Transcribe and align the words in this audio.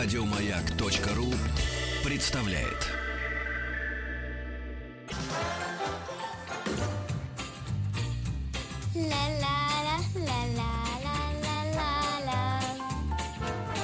Радиомаяк.ру 0.00 1.34
представляет. 2.04 2.88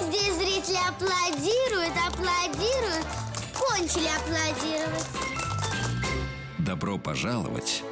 Здесь 0.03 0.35
зрители 0.37 0.79
аплодируют, 0.89 1.95
аплодируют, 2.07 3.07
кончили 3.53 4.07
аплодировать. 4.07 5.09
Добро 6.59 6.97
пожаловать 6.97 7.83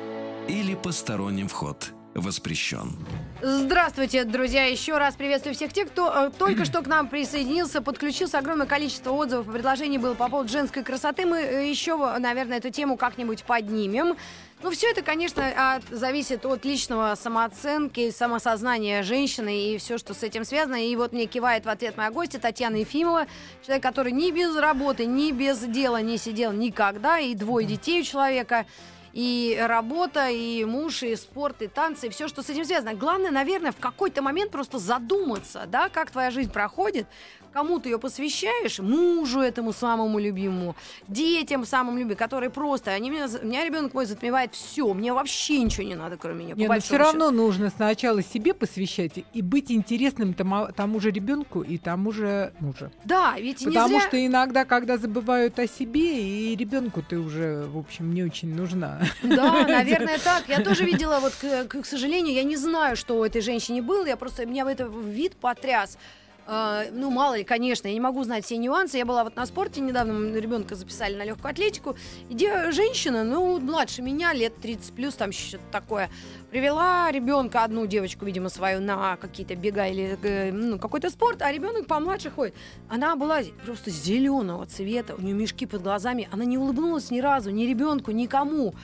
или 0.46 0.76
посторонним 0.76 1.48
вход 1.48 1.92
воспрещен. 2.14 2.92
Здравствуйте, 3.40 4.24
друзья! 4.24 4.66
Еще 4.66 4.98
раз 4.98 5.14
приветствую 5.16 5.54
всех 5.54 5.72
тех, 5.72 5.88
кто 5.88 6.12
э, 6.26 6.30
только 6.38 6.64
что 6.64 6.82
к 6.82 6.86
нам 6.86 7.08
присоединился, 7.08 7.82
подключился. 7.82 8.38
Огромное 8.38 8.66
количество 8.66 9.10
отзывов 9.10 9.48
и 9.48 9.52
предложений 9.52 9.98
было 9.98 10.14
по 10.14 10.28
поводу 10.28 10.48
женской 10.48 10.84
красоты. 10.84 11.26
Мы 11.26 11.38
э, 11.38 11.68
еще, 11.68 11.96
наверное, 12.18 12.58
эту 12.58 12.70
тему 12.70 12.96
как-нибудь 12.96 13.44
поднимем. 13.44 14.16
Ну, 14.62 14.70
все 14.70 14.90
это, 14.90 15.02
конечно, 15.02 15.74
от, 15.74 15.82
зависит 15.90 16.46
от 16.46 16.64
личного 16.64 17.16
самооценки, 17.16 18.12
самосознания 18.12 19.02
женщины 19.02 19.74
и 19.74 19.78
все, 19.78 19.98
что 19.98 20.14
с 20.14 20.22
этим 20.22 20.44
связано. 20.44 20.86
И 20.86 20.94
вот 20.94 21.12
мне 21.12 21.26
кивает 21.26 21.64
в 21.64 21.68
ответ 21.68 21.96
моя 21.96 22.12
гостья 22.12 22.38
Татьяна 22.38 22.76
Ефимова, 22.76 23.26
человек, 23.66 23.82
который 23.82 24.12
ни 24.12 24.30
без 24.30 24.54
работы, 24.56 25.04
ни 25.06 25.32
без 25.32 25.58
дела 25.58 26.00
не 26.00 26.16
сидел 26.16 26.52
никогда, 26.52 27.18
и 27.18 27.34
двое 27.34 27.66
детей 27.66 28.02
у 28.02 28.04
человека 28.04 28.66
и 29.12 29.56
работа, 29.60 30.28
и 30.30 30.64
муж, 30.64 31.02
и 31.02 31.14
спорт, 31.16 31.62
и 31.62 31.68
танцы, 31.68 32.06
и 32.06 32.10
все, 32.10 32.28
что 32.28 32.42
с 32.42 32.50
этим 32.50 32.64
связано. 32.64 32.94
Главное, 32.94 33.30
наверное, 33.30 33.72
в 33.72 33.76
какой-то 33.76 34.22
момент 34.22 34.50
просто 34.50 34.78
задуматься, 34.78 35.64
да, 35.66 35.88
как 35.88 36.10
твоя 36.10 36.30
жизнь 36.30 36.50
проходит, 36.50 37.06
кому 37.52 37.78
ты 37.78 37.90
ее 37.90 37.98
посвящаешь, 37.98 38.78
мужу 38.78 39.40
этому 39.40 39.72
самому 39.72 40.18
любимому, 40.18 40.76
детям 41.08 41.64
самым 41.64 41.98
любимым, 41.98 42.16
которые 42.16 42.50
просто, 42.50 42.90
они 42.92 43.10
меня, 43.10 43.26
меня 43.42 43.64
ребенок 43.64 43.94
мой 43.94 44.06
затмевает 44.06 44.54
все, 44.54 44.92
мне 44.94 45.12
вообще 45.12 45.58
ничего 45.58 45.84
не 45.84 45.94
надо, 45.94 46.16
кроме 46.16 46.44
меня. 46.44 46.54
Не, 46.54 46.68
но 46.68 46.80
все 46.80 46.96
равно 46.96 47.30
нужно 47.30 47.70
сначала 47.70 48.22
себе 48.22 48.54
посвящать 48.54 49.24
и 49.32 49.42
быть 49.42 49.70
интересным 49.70 50.34
тому, 50.34 50.68
тому 50.74 51.00
же 51.00 51.10
ребенку 51.10 51.62
и 51.62 51.78
тому 51.78 52.12
же 52.12 52.52
мужу. 52.60 52.90
Да, 53.04 53.34
ведь 53.38 53.64
Потому 53.64 53.98
зря... 53.98 54.08
что 54.08 54.26
иногда, 54.26 54.64
когда 54.64 54.96
забывают 54.96 55.58
о 55.58 55.66
себе, 55.66 56.22
и 56.22 56.56
ребенку 56.56 57.02
ты 57.02 57.18
уже, 57.18 57.64
в 57.66 57.78
общем, 57.78 58.12
не 58.12 58.22
очень 58.22 58.54
нужна. 58.54 59.00
Да, 59.22 59.66
наверное, 59.68 60.18
так. 60.18 60.48
Я 60.48 60.62
тоже 60.62 60.84
видела, 60.84 61.20
вот, 61.20 61.32
к, 61.34 61.82
к 61.82 61.86
сожалению, 61.86 62.34
я 62.34 62.44
не 62.44 62.56
знаю, 62.56 62.96
что 62.96 63.18
у 63.18 63.24
этой 63.24 63.40
женщины 63.40 63.82
было, 63.82 64.06
я 64.06 64.16
просто, 64.16 64.46
меня 64.46 64.64
в 64.64 64.68
это 64.68 64.84
вид 64.84 65.36
потряс. 65.36 65.98
Uh, 66.44 66.90
ну, 66.92 67.08
мало 67.10 67.36
ли, 67.36 67.44
конечно, 67.44 67.86
я 67.86 67.94
не 67.94 68.00
могу 68.00 68.24
знать 68.24 68.44
все 68.44 68.56
нюансы. 68.56 68.96
Я 68.98 69.06
была 69.06 69.22
вот 69.22 69.36
на 69.36 69.46
спорте 69.46 69.80
недавно, 69.80 70.36
ребенка 70.36 70.74
записали 70.74 71.14
на 71.14 71.24
легкую 71.24 71.52
атлетику. 71.52 71.96
Где 72.28 72.72
женщина, 72.72 73.22
ну, 73.22 73.60
младше 73.60 74.02
меня, 74.02 74.32
лет 74.32 74.56
30 74.60 74.92
плюс, 74.92 75.14
там 75.14 75.30
что-то 75.30 75.62
такое, 75.70 76.10
привела 76.50 77.10
ребенка, 77.12 77.62
одну 77.62 77.86
девочку, 77.86 78.24
видимо, 78.24 78.48
свою, 78.48 78.80
на 78.80 79.16
какие-то 79.16 79.54
бега 79.54 79.86
или 79.86 80.18
э, 80.20 80.50
ну, 80.50 80.80
какой-то 80.80 81.10
спорт, 81.10 81.42
а 81.42 81.52
ребенок 81.52 81.86
помладше 81.86 82.30
ходит. 82.30 82.54
Она 82.88 83.14
была 83.14 83.40
просто 83.64 83.90
зеленого 83.90 84.66
цвета, 84.66 85.14
у 85.14 85.20
нее 85.20 85.34
мешки 85.34 85.64
под 85.64 85.82
глазами, 85.82 86.28
она 86.32 86.44
не 86.44 86.58
улыбнулась 86.58 87.12
ни 87.12 87.20
разу, 87.20 87.50
ни 87.50 87.66
ребенку, 87.66 88.10
никому. 88.10 88.74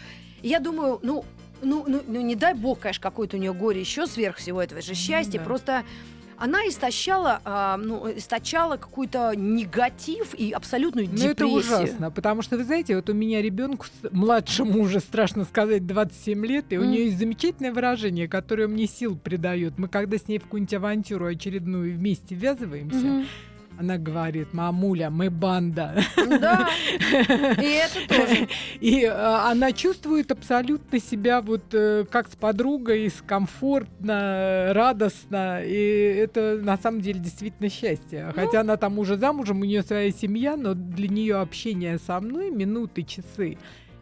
И 0.42 0.48
я 0.48 0.60
думаю, 0.60 1.00
ну, 1.02 1.24
ну, 1.60 1.84
ну, 1.88 2.02
ну, 2.06 2.20
не 2.20 2.36
дай 2.36 2.54
бог, 2.54 2.80
конечно, 2.80 3.02
какое-то 3.02 3.36
у 3.36 3.40
нее 3.40 3.52
горе 3.52 3.80
еще 3.80 4.06
сверх 4.06 4.36
всего 4.36 4.62
этого 4.62 4.80
же 4.80 4.94
счастья. 4.94 5.38
Да. 5.38 5.44
Просто 5.44 5.84
она 6.38 6.60
истощала, 6.68 7.40
э, 7.44 7.76
ну, 7.82 8.10
источала 8.16 8.76
какой-то 8.76 9.34
негатив 9.36 10.34
и 10.34 10.52
абсолютную 10.52 11.06
депрессию. 11.06 11.28
Ну, 11.28 11.32
это 11.32 11.46
ужасно, 11.46 12.10
потому 12.10 12.42
что, 12.42 12.56
вы 12.56 12.64
знаете, 12.64 12.96
вот 12.96 13.10
у 13.10 13.14
меня 13.14 13.42
ребенку, 13.42 13.86
младшему 14.10 14.80
уже, 14.80 15.00
страшно 15.00 15.44
сказать, 15.44 15.86
27 15.86 16.46
лет, 16.46 16.66
и 16.70 16.76
mm. 16.76 16.78
у 16.78 16.84
нее 16.84 17.04
есть 17.06 17.18
замечательное 17.18 17.72
выражение, 17.72 18.28
которое 18.28 18.68
мне 18.68 18.86
сил 18.86 19.16
придает. 19.16 19.78
Мы 19.78 19.88
когда 19.88 20.16
с 20.16 20.28
ней 20.28 20.38
в 20.38 20.44
какую-нибудь 20.44 20.74
авантюру 20.74 21.26
очередную 21.26 21.94
вместе 21.94 22.34
ввязываемся, 22.34 22.98
mm-hmm 22.98 23.26
она 23.78 23.96
говорит, 23.96 24.52
мамуля, 24.52 25.08
мы 25.08 25.30
банда. 25.30 26.02
Да, 26.28 26.68
и 27.62 27.80
это 27.80 28.08
тоже. 28.08 28.48
И 28.80 29.04
э, 29.04 29.10
она 29.10 29.72
чувствует 29.72 30.30
абсолютно 30.32 30.98
себя 31.00 31.40
вот 31.40 31.62
э, 31.72 32.04
как 32.10 32.28
с 32.28 32.36
подругой, 32.36 33.10
комфортно, 33.26 34.72
радостно. 34.74 35.62
И 35.64 35.74
это 35.74 36.58
на 36.60 36.76
самом 36.76 37.00
деле 37.00 37.20
действительно 37.20 37.70
счастье. 37.70 38.26
Ну, 38.26 38.32
Хотя 38.34 38.60
она 38.60 38.76
там 38.76 38.98
уже 38.98 39.16
замужем, 39.16 39.60
у 39.60 39.64
нее 39.64 39.82
своя 39.82 40.10
семья, 40.10 40.56
но 40.56 40.74
для 40.74 41.08
нее 41.08 41.36
общение 41.36 41.98
со 41.98 42.20
мной 42.20 42.50
минуты, 42.50 43.02
часы 43.02 43.58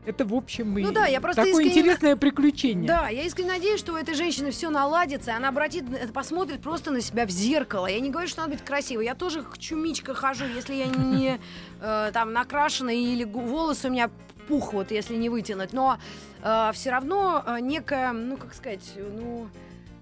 это, 0.06 0.25
в 0.25 0.34
общем, 0.34 0.75
ну, 0.75 0.93
да, 0.93 1.06
я 1.06 1.21
просто 1.21 1.43
такое 1.43 1.65
искренне... 1.65 1.81
интересное 1.81 2.17
приключение. 2.17 2.87
Да, 2.87 3.09
я 3.09 3.25
искренне 3.25 3.53
надеюсь, 3.53 3.81
что 3.81 3.93
у 3.93 3.97
этой 3.97 4.15
женщины 4.15 4.53
все 4.53 4.71
наладится, 4.71 5.33
и 5.33 5.34
она 5.34 5.49
обратит, 5.49 5.84
посмотрит 6.12 6.62
просто 6.62 6.93
на 6.93 7.00
себя 7.00 7.27
в 7.27 7.31
зеркало. 7.31 7.87
Я 7.89 7.99
не 8.00 8.11
говорю, 8.11 8.28
что 8.28 8.43
надо 8.43 8.53
быть 8.53 8.65
красивой. 8.65 9.05
Я 9.05 9.15
тоже 9.15 9.44
чумичка 9.59 10.15
хожу, 10.15 10.44
если 10.47 10.75
я 10.75 10.87
не 10.87 11.41
э, 11.81 12.11
там 12.12 12.33
накрашена 12.33 12.93
или 12.93 13.25
волосы 13.25 13.89
у 13.89 13.91
меня 13.91 14.11
пух, 14.47 14.72
вот 14.72 14.93
если 14.93 15.17
не 15.17 15.28
вытянуть. 15.28 15.72
Но 15.72 15.99
э, 16.43 16.71
все 16.73 16.91
равно 16.91 17.43
э, 17.44 17.59
некая, 17.61 18.12
ну, 18.12 18.37
как 18.37 18.55
сказать, 18.55 18.93
ну 18.97 19.49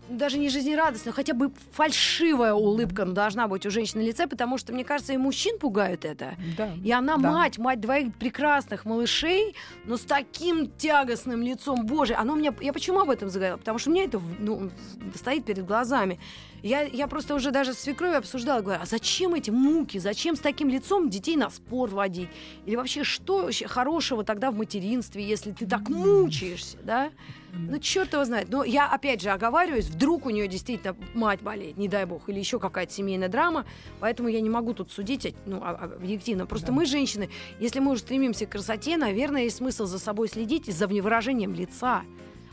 даже 0.09 0.38
не 0.38 0.48
жизнерадостная, 0.48 1.12
хотя 1.12 1.34
бы 1.34 1.50
фальшивая 1.72 2.54
улыбка 2.54 3.04
должна 3.04 3.48
быть 3.48 3.66
у 3.66 3.70
женщины 3.70 4.03
на 4.03 4.06
лице, 4.06 4.26
потому 4.26 4.59
что, 4.59 4.72
мне 4.72 4.84
кажется, 4.84 5.12
и 5.12 5.16
мужчин 5.16 5.59
пугают 5.59 6.04
это. 6.04 6.34
Да, 6.56 6.70
и 6.82 6.91
она 6.92 7.16
да. 7.16 7.31
мать, 7.31 7.59
мать 7.59 7.81
двоих 7.81 8.15
прекрасных 8.15 8.84
малышей, 8.84 9.54
но 9.84 9.97
с 9.97 10.03
таким 10.03 10.70
тягостным 10.70 11.42
лицом. 11.42 11.87
Боже, 11.87 12.15
оно 12.15 12.34
меня... 12.34 12.54
Я 12.60 12.72
почему 12.72 13.00
об 13.00 13.10
этом 13.10 13.28
заговорила? 13.31 13.59
Потому 13.59 13.78
что 13.78 13.91
у 13.91 13.92
меня 13.92 14.04
это 14.04 14.20
ну, 14.38 14.70
стоит 15.15 15.44
перед 15.44 15.65
глазами. 15.65 16.19
Я, 16.64 16.80
я 16.80 17.08
просто 17.08 17.34
уже 17.34 17.50
даже 17.50 17.75
с 17.75 17.80
свекровью 17.80 18.16
обсуждала, 18.16 18.62
говорю, 18.62 18.80
а 18.82 18.86
зачем 18.86 19.34
эти 19.34 19.50
муки, 19.50 19.98
зачем 19.98 20.34
с 20.34 20.41
таким 20.41 20.70
лицом 20.70 21.10
детей 21.10 21.36
на 21.36 21.50
спор 21.50 21.91
водить? 21.91 22.30
Или 22.64 22.75
вообще, 22.76 23.04
что 23.04 23.42
вообще 23.42 23.69
хорошего 23.69 24.25
тогда 24.25 24.50
в 24.50 24.56
материнстве, 24.56 25.22
если 25.22 25.53
ты 25.53 25.66
так 25.66 25.91
мучаешься, 25.91 26.78
да? 26.82 27.10
Ну, 27.53 27.78
черт 27.78 28.14
его 28.14 28.24
знает. 28.24 28.48
Но 28.48 28.64
я, 28.64 28.88
опять 28.91 29.20
же, 29.20 29.28
оговариваюсь, 29.28 29.88
вдруг 29.88 30.24
у 30.24 30.30
нее 30.30 30.48
действительно 30.48 30.97
мать 31.12 31.42
болеет, 31.42 31.76
не 31.76 31.86
дай 31.86 32.06
бог, 32.06 32.30
или 32.30 32.38
еще 32.38 32.58
какая-то 32.58 32.91
семейная 32.94 33.28
драма, 33.28 33.66
поэтому 34.00 34.30
я 34.30 34.41
не 34.41 34.48
могу 34.48 34.72
тут 34.72 34.91
судить, 34.91 35.34
ну, 35.44 35.62
объективно. 35.62 36.47
Просто 36.47 36.69
да. 36.69 36.72
мы, 36.72 36.86
женщины, 36.86 37.28
если 37.60 37.80
мы 37.80 37.92
уже 37.92 38.00
стремимся 38.00 38.47
к 38.47 38.50
красоте, 38.50 38.97
наверное, 38.97 39.42
есть 39.42 39.58
смысл 39.58 39.84
за 39.84 39.98
собой 39.98 40.28
следить 40.28 40.66
и 40.69 40.72
за 40.72 40.88
выражением 40.88 41.53
лица 41.53 42.04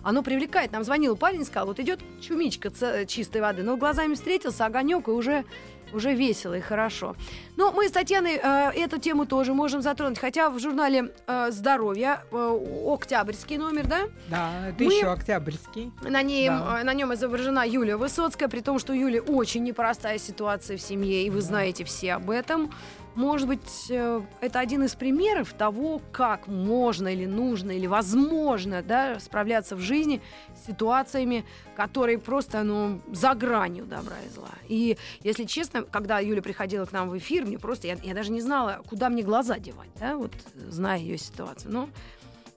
оно 0.03 0.23
привлекает. 0.23 0.71
Нам 0.71 0.83
звонил 0.83 1.15
парень, 1.15 1.45
сказал, 1.45 1.67
вот 1.67 1.79
идет 1.79 1.99
чумичка 2.21 2.71
чистой 3.05 3.41
воды, 3.41 3.63
но 3.63 3.77
глазами 3.77 4.13
встретился, 4.13 4.65
огонек, 4.65 5.07
и 5.07 5.11
уже 5.11 5.45
уже 5.93 6.13
весело 6.13 6.53
и 6.53 6.61
хорошо. 6.61 7.15
Но 7.57 7.71
мы 7.71 7.87
с 7.87 7.91
Татьяной 7.91 8.39
э, 8.41 8.71
эту 8.75 8.97
тему 8.97 9.25
тоже 9.25 9.53
можем 9.53 9.81
затронуть, 9.81 10.19
хотя 10.19 10.49
в 10.49 10.59
журнале 10.59 11.11
э, 11.27 11.51
«Здоровье» 11.51 12.21
э, 12.31 12.59
октябрьский 12.87 13.57
номер, 13.57 13.87
да? 13.87 13.99
Да, 14.29 14.69
это 14.69 14.83
мы... 14.83 14.93
еще 14.93 15.07
октябрьский. 15.07 15.91
На, 16.01 16.21
ней, 16.21 16.47
да. 16.47 16.79
э, 16.79 16.83
на 16.83 16.93
нем 16.93 17.13
изображена 17.13 17.67
Юлия 17.67 17.97
Высоцкая, 17.97 18.47
при 18.47 18.61
том, 18.61 18.79
что 18.79 18.93
у 18.93 18.95
Юли 18.95 19.19
очень 19.19 19.63
непростая 19.63 20.17
ситуация 20.17 20.77
в 20.77 20.81
семье, 20.81 21.23
и 21.23 21.29
вы 21.29 21.41
да. 21.41 21.45
знаете 21.45 21.83
все 21.83 22.13
об 22.13 22.29
этом. 22.29 22.71
Может 23.15 23.47
быть, 23.47 23.87
э, 23.89 24.21
это 24.39 24.59
один 24.59 24.83
из 24.83 24.95
примеров 24.95 25.53
того, 25.53 26.01
как 26.11 26.47
можно 26.47 27.09
или 27.09 27.25
нужно 27.25 27.71
или 27.71 27.87
возможно 27.87 28.81
да, 28.81 29.19
справляться 29.19 29.75
в 29.75 29.79
жизни 29.79 30.21
с 30.55 30.67
ситуациями, 30.67 31.45
которые 31.75 32.19
просто 32.19 32.63
ну, 32.63 33.01
за 33.11 33.33
гранью 33.33 33.85
добра 33.85 34.15
и 34.25 34.29
зла. 34.29 34.49
И, 34.69 34.97
если 35.23 35.43
честно, 35.43 35.83
когда 35.83 36.19
Юля 36.19 36.41
приходила 36.41 36.85
к 36.85 36.93
нам 36.93 37.09
в 37.09 37.17
эфир, 37.17 37.45
мне 37.45 37.59
просто, 37.59 37.87
я, 37.87 37.97
я 38.01 38.13
даже 38.13 38.31
не 38.31 38.41
знала, 38.41 38.81
куда 38.87 39.09
мне 39.09 39.23
глаза 39.23 39.59
девать, 39.59 39.89
да, 39.99 40.15
вот, 40.15 40.31
зная 40.55 40.99
ее 40.99 41.17
ситуацию. 41.17 41.71
Но 41.73 41.89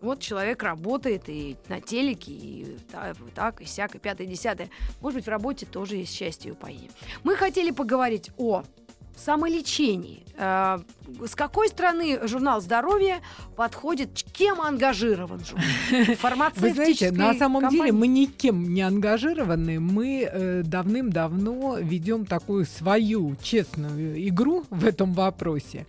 вот 0.01 0.21
человек 0.21 0.63
работает 0.63 1.25
и 1.29 1.57
на 1.69 1.81
телеке, 1.81 2.33
и 2.33 2.79
так, 3.35 3.61
и 3.61 3.65
сяк, 3.65 3.95
и 3.95 3.99
пятое, 3.99 4.27
и 4.27 4.31
десятое. 4.31 4.69
Может 5.01 5.17
быть, 5.17 5.27
в 5.27 5.31
работе 5.31 5.67
тоже 5.67 5.97
есть 5.97 6.15
счастье 6.15 6.51
и 6.51 6.53
упоение. 6.53 6.91
Мы 7.25 7.35
хотели 7.37 7.71
поговорить 7.71 8.31
о 8.37 8.63
самолечении. 9.17 10.25
Э, 10.37 10.79
с 11.27 11.35
какой 11.35 11.69
стороны 11.69 12.27
журнал 12.27 12.61
«Здоровье» 12.61 13.21
подходит, 13.57 14.25
кем 14.33 14.61
ангажирован 14.61 15.45
журнал? 15.45 15.67
Вы 16.57 16.73
знаете, 16.73 17.13
на 17.13 17.35
самом 17.35 17.63
компании? 17.63 17.81
деле 17.81 17.93
мы 17.93 18.07
никем 18.09 18.75
не 18.75 18.83
ангажированы. 18.83 19.81
Мы 19.81 20.29
э, 20.31 20.63
давным-давно 20.65 21.79
ведем 21.79 22.27
такую 22.27 22.67
свою 22.67 23.37
честную 23.43 24.29
игру 24.29 24.65
в 24.71 24.85
этом 24.85 25.13
вопросе. 25.13 25.87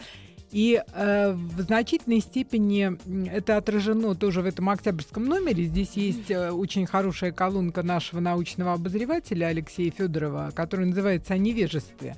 И 0.56 0.81
э, 0.94 1.33
в 1.33 1.62
значительной 1.62 2.21
степени 2.21 2.98
это 3.30 3.57
отражено 3.57 4.16
тоже 4.16 4.42
в 4.42 4.45
этом 4.45 4.69
октябрьском 4.69 5.25
номере. 5.25 5.66
Здесь 5.66 5.92
есть 5.95 6.31
э, 6.31 6.51
очень 6.51 6.86
хорошая 6.86 7.33
колонка 7.33 7.83
нашего 7.83 8.21
научного 8.21 8.71
обозревателя 8.71 9.48
Алексея 9.48 9.92
Федорова, 9.92 10.51
которая 10.56 10.88
называется 10.88 11.33
«О 11.33 11.38
невежестве». 11.38 12.16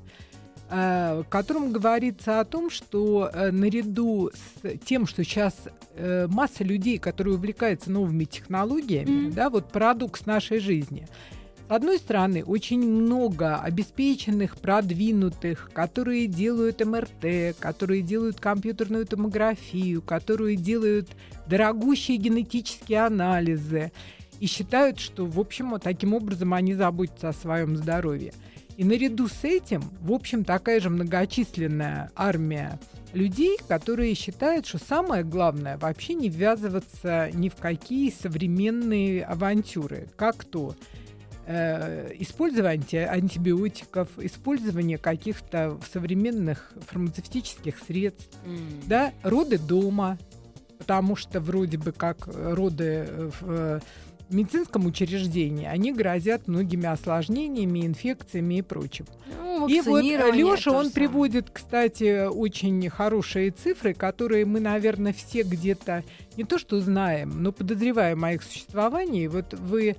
Э, 0.69 1.23
в 1.25 1.29
котором 1.29 1.71
говорится 1.71 2.39
о 2.39 2.45
том, 2.45 2.69
что 2.69 3.29
э, 3.33 3.51
наряду 3.51 4.31
с 4.33 4.77
тем, 4.85 5.07
что 5.07 5.23
сейчас 5.23 5.55
э, 5.95 6.27
масса 6.29 6.63
людей, 6.63 6.97
которые 6.97 7.35
увлекаются 7.35 7.91
новыми 7.91 8.25
технологиями, 8.25 9.27
Мгм. 9.27 9.33
да, 9.33 9.49
вот 9.49 9.71
парадокс 9.71 10.25
нашей 10.25 10.59
жизни. 10.59 11.07
С 11.67 11.71
одной 11.71 11.97
стороны, 11.97 12.45
очень 12.45 12.79
много 12.79 13.57
обеспеченных, 13.57 14.55
продвинутых, 14.55 15.69
которые 15.73 16.27
делают 16.27 16.79
МРТ, 16.85 17.57
которые 17.59 18.01
делают 18.03 18.39
компьютерную 18.39 19.05
томографию, 19.05 20.01
которые 20.01 20.55
делают 20.55 21.09
дорогущие 21.45 22.15
генетические 22.17 23.01
анализы 23.05 23.91
и 24.39 24.45
считают, 24.45 24.99
что, 24.99 25.25
в 25.25 25.39
общем, 25.41 25.77
таким 25.81 26.13
образом 26.13 26.53
они 26.53 26.73
заботятся 26.73 27.29
о 27.29 27.33
своем 27.33 27.75
здоровье. 27.75 28.31
И 28.77 28.83
наряду 28.83 29.27
с 29.27 29.43
этим, 29.43 29.81
в 30.01 30.13
общем, 30.13 30.45
такая 30.45 30.79
же 30.79 30.91
многочисленная 30.91 32.11
армия 32.15 32.79
людей, 33.13 33.57
которые 33.67 34.13
считают, 34.13 34.67
что 34.67 34.77
самое 34.77 35.23
главное 35.23 35.77
вообще 35.79 36.13
не 36.13 36.29
ввязываться 36.29 37.29
ни 37.33 37.49
в 37.49 37.55
какие 37.55 38.11
современные 38.11 39.23
авантюры. 39.25 40.07
Как 40.15 40.45
то 40.45 40.75
э, 41.47 42.11
использование 42.19 42.75
анти- 42.77 43.07
антибиотиков, 43.07 44.09
использование 44.19 44.99
каких-то 44.99 45.79
современных 45.91 46.71
фармацевтических 46.87 47.79
средств, 47.87 48.29
М. 48.45 48.59
да, 48.85 49.11
роды 49.23 49.57
дома, 49.57 50.19
потому 50.77 51.15
что 51.15 51.39
вроде 51.39 51.79
бы 51.79 51.93
как 51.93 52.27
э, 52.27 52.53
роды 52.53 53.07
э, 53.41 53.79
в 54.29 54.35
медицинском 54.35 54.85
учреждении, 54.85 55.65
они 55.65 55.93
грозят 55.93 56.47
многими 56.47 56.85
осложнениями, 56.87 57.85
инфекциями 57.85 58.55
и 58.55 58.61
прочим. 58.61 59.05
Ну, 59.37 59.67
И 59.67 59.81
вот 59.81 60.03
Леша, 60.03 60.71
он 60.71 60.91
приводит, 60.91 61.49
кстати, 61.51 62.27
очень 62.27 62.89
хорошие 62.89 63.51
цифры, 63.51 63.93
которые 63.93 64.45
мы, 64.45 64.59
наверное, 64.59 65.13
все 65.13 65.43
где-то 65.43 66.03
не 66.35 66.43
то 66.43 66.59
что 66.59 66.79
знаем, 66.79 67.41
но 67.41 67.51
подозреваем 67.51 68.23
о 68.23 68.33
их 68.33 68.43
существовании. 68.43 69.27
Вот 69.27 69.53
вы 69.53 69.95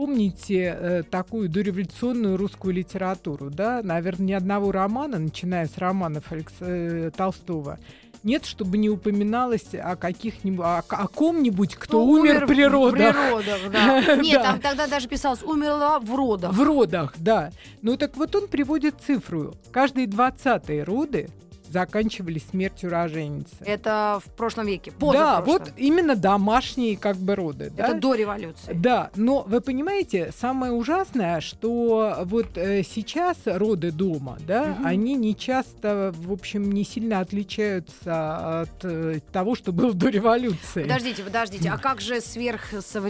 вспомните 0.00 0.76
э, 0.78 1.02
такую 1.02 1.50
дореволюционную 1.50 2.38
русскую 2.38 2.72
литературу, 2.72 3.50
да, 3.50 3.82
наверное, 3.82 4.26
ни 4.28 4.32
одного 4.32 4.72
романа, 4.72 5.18
начиная 5.18 5.66
с 5.66 5.76
романов 5.76 6.32
Алекс- 6.32 6.54
э, 6.60 7.10
Толстого, 7.14 7.78
нет, 8.22 8.44
чтобы 8.44 8.78
не 8.78 8.90
упоминалось 8.90 9.74
о 9.74 9.96
каких-нибудь, 9.96 10.64
о, 10.64 10.78
о 10.88 11.08
ком-нибудь, 11.08 11.74
кто 11.76 12.04
Ну, 12.04 12.12
умер, 12.12 12.46
при 12.46 12.64
в 12.64 12.72
родах. 12.72 12.92
природах, 13.16 13.70
да. 13.72 14.16
Нет, 14.22 14.42
там 14.42 14.60
тогда 14.60 14.86
даже 14.86 15.08
писалось 15.08 15.42
«умерла 15.42 15.98
в 15.98 16.14
родах». 16.14 16.52
В 16.52 16.62
родах, 16.62 17.14
да. 17.16 17.50
Ну 17.82 17.96
так 17.96 18.16
вот 18.16 18.34
он 18.36 18.48
приводит 18.48 18.96
цифру. 19.04 19.54
Каждые 19.72 20.06
20 20.06 20.86
роды 20.86 21.28
заканчивались 21.70 22.44
смертью 22.50 22.90
роженицы. 22.90 23.54
Это 23.60 24.20
в 24.24 24.30
прошлом 24.32 24.66
веке, 24.66 24.92
да, 25.00 25.40
вот 25.40 25.72
именно 25.76 26.16
домашние 26.16 26.96
как 26.96 27.16
бы 27.16 27.34
роды. 27.34 27.66
Это 27.76 27.92
да? 27.92 27.94
до 27.94 28.14
революции. 28.14 28.72
Да, 28.74 29.10
но 29.16 29.42
вы 29.46 29.60
понимаете, 29.60 30.32
самое 30.38 30.72
ужасное, 30.72 31.40
что 31.40 32.16
вот 32.24 32.46
э, 32.56 32.82
сейчас 32.82 33.36
роды 33.44 33.90
дома, 33.92 34.36
да, 34.46 34.66
Мгм. 34.66 34.86
они 34.86 35.14
не 35.14 35.36
часто, 35.36 36.12
в 36.16 36.32
общем, 36.32 36.70
не 36.72 36.84
сильно 36.84 37.20
отличаются 37.20 38.60
от 38.62 38.84
э, 38.84 39.20
того, 39.32 39.54
что 39.54 39.72
было 39.72 39.92
до 39.94 40.08
революции. 40.08 40.82
Подождите, 40.82 41.22
подождите, 41.22 41.68
а 41.70 41.78
как 41.78 42.00
же 42.00 42.20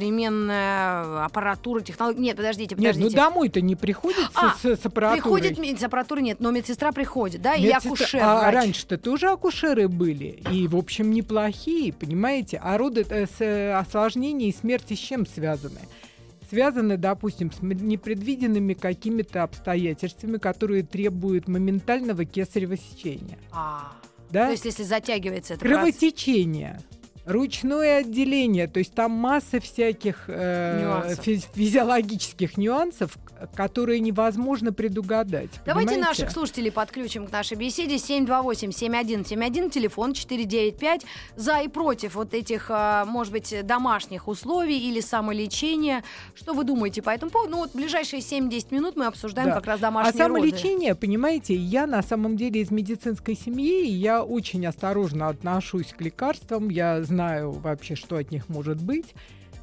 сверхсовременная 0.00 1.24
аппаратура, 1.24 1.80
технология? 1.80 2.20
Нет, 2.20 2.36
подождите, 2.36 2.74
Нет, 2.76 2.94
подождите. 2.94 3.16
ну 3.16 3.22
домой-то 3.24 3.60
не 3.60 3.76
приходит 3.76 4.24
с- 4.24 4.30
А, 4.34 4.54
с, 4.60 4.64
с 4.64 4.86
аппаратурой. 4.86 5.22
Приходит 5.22 5.58
медицинская 5.58 5.88
аппаратура, 5.88 6.20
нет, 6.20 6.40
но 6.40 6.50
медсестра 6.50 6.92
приходит, 6.92 7.42
да, 7.42 7.56
Медсестра- 7.56 7.86
акушер, 7.86 8.20
А 8.22 8.49
раньше-то 8.50 8.98
тоже 8.98 9.28
акушеры 9.28 9.88
были. 9.88 10.42
И, 10.52 10.66
в 10.68 10.76
общем, 10.76 11.10
неплохие, 11.10 11.92
понимаете? 11.92 12.60
А 12.62 12.76
роды 12.78 13.06
э, 13.08 13.26
с, 13.26 13.40
э, 13.40 13.72
осложнения 13.72 14.48
и 14.48 14.52
смерти 14.52 14.94
с 14.94 14.98
чем 14.98 15.26
связаны? 15.26 15.80
Связаны, 16.48 16.96
допустим, 16.96 17.52
с 17.52 17.62
непредвиденными 17.62 18.74
какими-то 18.74 19.44
обстоятельствами, 19.44 20.38
которые 20.38 20.82
требуют 20.82 21.46
моментального 21.46 22.24
кесарево 22.24 22.76
сечения. 22.76 23.38
А, 23.52 23.92
Да? 24.30 24.46
То 24.46 24.52
есть, 24.52 24.64
если 24.64 24.82
затягивается 24.82 25.54
это 25.54 25.64
процесс- 25.64 25.78
Кровотечение. 25.78 26.80
Ручное 27.26 27.98
отделение, 27.98 28.66
то 28.66 28.78
есть 28.78 28.94
там 28.94 29.12
масса 29.12 29.60
всяких 29.60 30.24
э, 30.28 30.80
Нюансов. 30.82 31.24
фи- 31.24 31.44
физиологических 31.54 32.56
нюансов, 32.56 33.16
которые 33.54 34.00
невозможно 34.00 34.72
предугадать. 34.72 35.50
Давайте 35.66 35.90
понимаете? 35.94 36.00
наших 36.22 36.30
слушателей 36.32 36.72
подключим 36.72 37.26
к 37.26 37.32
нашей 37.32 37.56
беседе. 37.56 37.96
728-7171, 37.96 39.70
телефон 39.70 40.12
495. 40.14 41.02
За 41.36 41.60
и 41.60 41.68
против 41.68 42.14
вот 42.14 42.34
этих, 42.34 42.66
а, 42.70 43.04
может 43.04 43.32
быть, 43.32 43.54
домашних 43.64 44.28
условий 44.28 44.78
или 44.78 45.00
самолечения. 45.00 46.02
Что 46.34 46.52
вы 46.54 46.64
думаете 46.64 47.02
по 47.02 47.10
этому 47.10 47.30
поводу? 47.30 47.50
Ну 47.52 47.56
вот 47.58 47.74
ближайшие 47.74 48.20
7-10 48.22 48.72
минут 48.74 48.96
мы 48.96 49.06
обсуждаем 49.06 49.48
Да. 49.50 49.54
как 49.56 49.66
раз 49.66 49.78
А 49.78 49.82
домашние 49.82 50.26
роды. 50.26 50.34
самолечение, 50.40 50.94
понимаете, 50.94 51.54
я 51.54 51.86
на 51.86 52.02
самом 52.02 52.36
деле 52.36 52.60
из 52.60 52.70
медицинской 52.70 53.36
семьи, 53.36 53.86
и 53.86 53.92
я 53.92 54.22
очень 54.22 54.66
осторожно 54.66 55.28
отношусь 55.28 55.92
к 55.96 56.00
лекарствам, 56.00 56.68
я 56.68 57.02
знаю 57.02 57.19
вообще, 57.44 57.94
что 57.94 58.16
от 58.16 58.30
них 58.30 58.48
может 58.48 58.82
быть. 58.82 59.14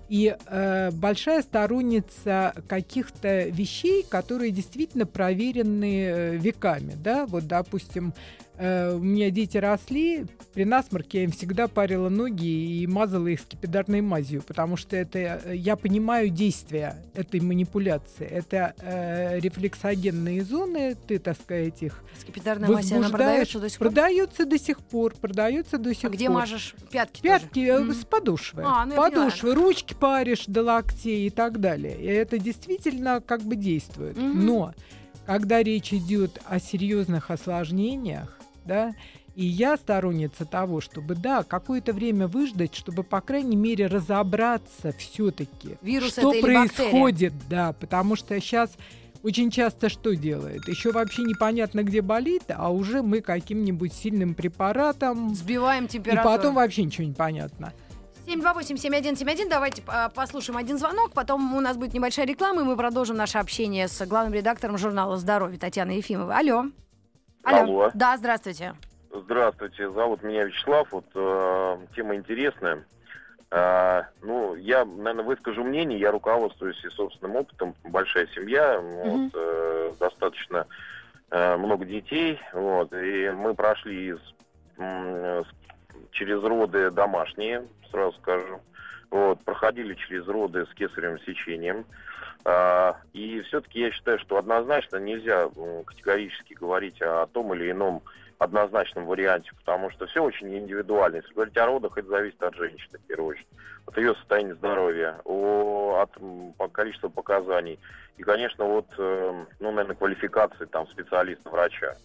И 0.09 0.35
э, 0.45 0.91
большая 0.91 1.41
сторонница 1.41 2.53
каких-то 2.67 3.49
вещей, 3.49 4.05
которые 4.07 4.51
действительно 4.51 5.05
проверены 5.05 6.03
э, 6.05 6.37
веками. 6.37 6.93
Да? 6.95 7.25
Вот, 7.25 7.45
допустим, 7.45 8.13
э, 8.57 8.93
у 8.93 8.99
меня 8.99 9.29
дети 9.29 9.57
росли, 9.57 10.25
при 10.53 10.65
насморке 10.65 11.19
я 11.19 11.23
им 11.25 11.31
всегда 11.31 11.67
парила 11.67 12.09
ноги 12.09 12.81
и 12.81 12.87
мазала 12.87 13.27
их 13.27 13.39
скипидарной 13.41 14.01
мазью, 14.01 14.41
потому 14.41 14.77
что 14.77 14.95
это 14.95 15.41
э, 15.45 15.55
я 15.55 15.75
понимаю 15.75 16.29
действия 16.29 16.95
этой 17.13 17.39
манипуляции. 17.39 18.25
Это 18.25 18.73
э, 18.81 19.39
рефлексогенные 19.39 20.43
зоны, 20.43 20.95
ты, 21.07 21.19
так 21.19 21.37
сказать, 21.39 21.81
их 21.83 22.03
Скипидарная 22.19 22.69
мазь, 22.69 22.91
она 22.91 23.09
продается 23.09 23.59
до 23.59 23.69
сих 23.69 23.79
пор? 23.79 23.87
Продается 23.87 24.45
до 24.45 24.59
сих 24.59 24.79
пор, 24.79 25.13
продается 25.15 25.77
до 25.77 25.93
сих 25.93 26.05
А 26.05 26.07
пор. 26.07 26.15
где 26.15 26.29
мажешь? 26.29 26.75
Пятки 26.91 27.21
тоже? 27.21 27.39
Пятки 27.39 27.59
э, 27.59 27.79
Мгм. 27.79 27.93
с 27.93 28.05
подошвы. 28.05 28.63
А, 28.65 28.85
ну 28.85 28.95
подошвы, 28.95 29.53
ручки 29.53 29.93
паришь 29.93 30.45
до 30.47 30.63
локтей 30.63 31.27
и 31.27 31.29
так 31.29 31.59
далее. 31.59 31.95
И 31.99 32.05
это 32.05 32.39
действительно 32.39 33.21
как 33.21 33.41
бы 33.41 33.55
действует. 33.55 34.17
Мгм. 34.17 34.45
Но 34.45 34.73
когда 35.25 35.61
речь 35.61 35.93
идет 35.93 36.39
о 36.45 36.59
серьезных 36.59 37.29
осложнениях, 37.31 38.36
да, 38.67 38.93
и 39.35 39.45
я 39.45 39.77
сторонница 39.77 40.45
того, 40.45 40.81
чтобы, 40.81 41.15
да, 41.15 41.43
какое-то 41.43 41.93
время 41.93 42.27
выждать, 42.27 42.75
чтобы, 42.75 43.03
по 43.03 43.21
крайней 43.21 43.55
мере, 43.55 43.85
разобраться 43.85 44.91
все-таки, 44.97 45.77
что 46.09 46.31
происходит, 46.41 47.33
да, 47.47 47.73
потому 47.73 48.15
что 48.15 48.39
сейчас 48.39 48.71
очень 49.23 49.51
часто 49.51 49.89
что 49.89 50.15
делает? 50.15 50.67
Еще 50.67 50.91
вообще 50.91 51.21
непонятно, 51.23 51.83
где 51.83 52.01
болит, 52.01 52.43
а 52.49 52.71
уже 52.71 53.01
мы 53.01 53.21
каким-нибудь 53.21 53.93
сильным 53.93 54.33
препаратом, 54.33 55.35
Сбиваем 55.35 55.85
и 55.85 55.87
температуру. 55.87 56.35
потом 56.35 56.55
вообще 56.55 56.83
ничего 56.83 57.07
не 57.07 57.13
понятно. 57.13 57.73
728-7171. 58.27 59.49
Давайте 59.49 59.83
а, 59.87 60.09
послушаем 60.09 60.57
один 60.57 60.77
звонок, 60.77 61.11
потом 61.13 61.55
у 61.55 61.61
нас 61.61 61.77
будет 61.77 61.93
небольшая 61.93 62.25
реклама, 62.25 62.61
и 62.61 62.63
мы 62.65 62.75
продолжим 62.75 63.15
наше 63.15 63.37
общение 63.37 63.87
с 63.87 64.05
главным 64.05 64.33
редактором 64.33 64.77
журнала 64.77 65.17
«Здоровье» 65.17 65.57
Татьяной 65.59 65.97
Ефимовой. 65.97 66.35
Алло. 66.35 66.65
Алло. 67.51 67.91
Да, 67.93 68.17
здравствуйте. 68.17 68.73
Здравствуйте, 69.11 69.89
зовут 69.91 70.21
меня 70.21 70.43
Вячеслав. 70.43 70.91
Вот 70.91 71.05
э, 71.15 71.77
тема 71.95 72.15
интересная. 72.15 72.83
Э, 73.51 74.03
ну, 74.21 74.55
я, 74.55 74.83
наверное, 74.83 75.23
выскажу 75.23 75.63
мнение. 75.63 75.97
Я 75.99 76.11
руководствуюсь 76.11 76.83
и 76.83 76.89
собственным 76.89 77.37
опытом. 77.37 77.73
Большая 77.85 78.27
семья, 78.27 78.79
вот, 78.79 79.31
э, 79.33 79.93
достаточно 79.99 80.67
э, 81.31 81.55
много 81.57 81.85
детей. 81.85 82.39
Вот, 82.53 82.91
и 82.93 83.29
мы 83.31 83.53
прошли 83.55 84.09
из, 84.09 84.19
с- 84.77 85.45
через 86.11 86.43
роды 86.43 86.91
домашние, 86.91 87.65
сразу 87.89 88.17
скажу. 88.19 88.59
Вот, 89.09 89.39
проходили 89.45 89.93
через 89.93 90.27
роды 90.27 90.65
с 90.65 90.73
кесаревым 90.73 91.19
сечением. 91.21 91.85
А, 92.49 92.95
И 93.11 93.41
все-таки 93.41 93.81
я 93.81 93.91
считаю, 93.91 94.19
что 94.19 94.37
однозначно 94.37 94.95
нельзя 94.97 95.49
категорически 95.85 96.53
говорить 96.53 97.01
о 97.01 97.27
том 97.27 97.53
или 97.53 97.71
ином 97.71 98.01
однозначном 98.39 99.05
варианте, 99.05 99.51
потому 99.57 99.91
что 99.91 100.07
все 100.07 100.23
очень 100.23 100.57
индивидуально. 100.57 101.17
Если 101.17 101.33
говорить 101.33 101.57
о 101.57 101.65
родах, 101.65 101.97
это 101.97 102.07
зависит 102.07 102.41
от 102.41 102.55
женщины, 102.55 102.99
в 102.99 103.07
первую 103.07 103.31
очередь, 103.31 103.47
от 103.85 103.97
ее 103.97 104.15
состояния 104.15 104.55
здоровья, 104.55 105.19
от 105.25 106.71
количеству 106.71 107.09
показаний 107.09 107.79
и, 108.15 108.23
конечно, 108.23 108.63
от, 108.63 108.87
э, 108.97 109.45
ну, 109.59 109.71
наверное, 109.71 109.97
квалификации 109.97 110.65
там 110.65 110.87
специалиста, 110.87 111.49
врача, 111.49 111.95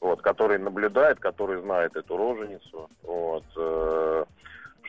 вот, 0.00 0.22
который 0.22 0.58
наблюдает, 0.58 1.18
который 1.18 1.60
знает 1.60 1.96
эту 1.96 2.16
роженицу, 2.16 2.88
вот. 3.02 3.44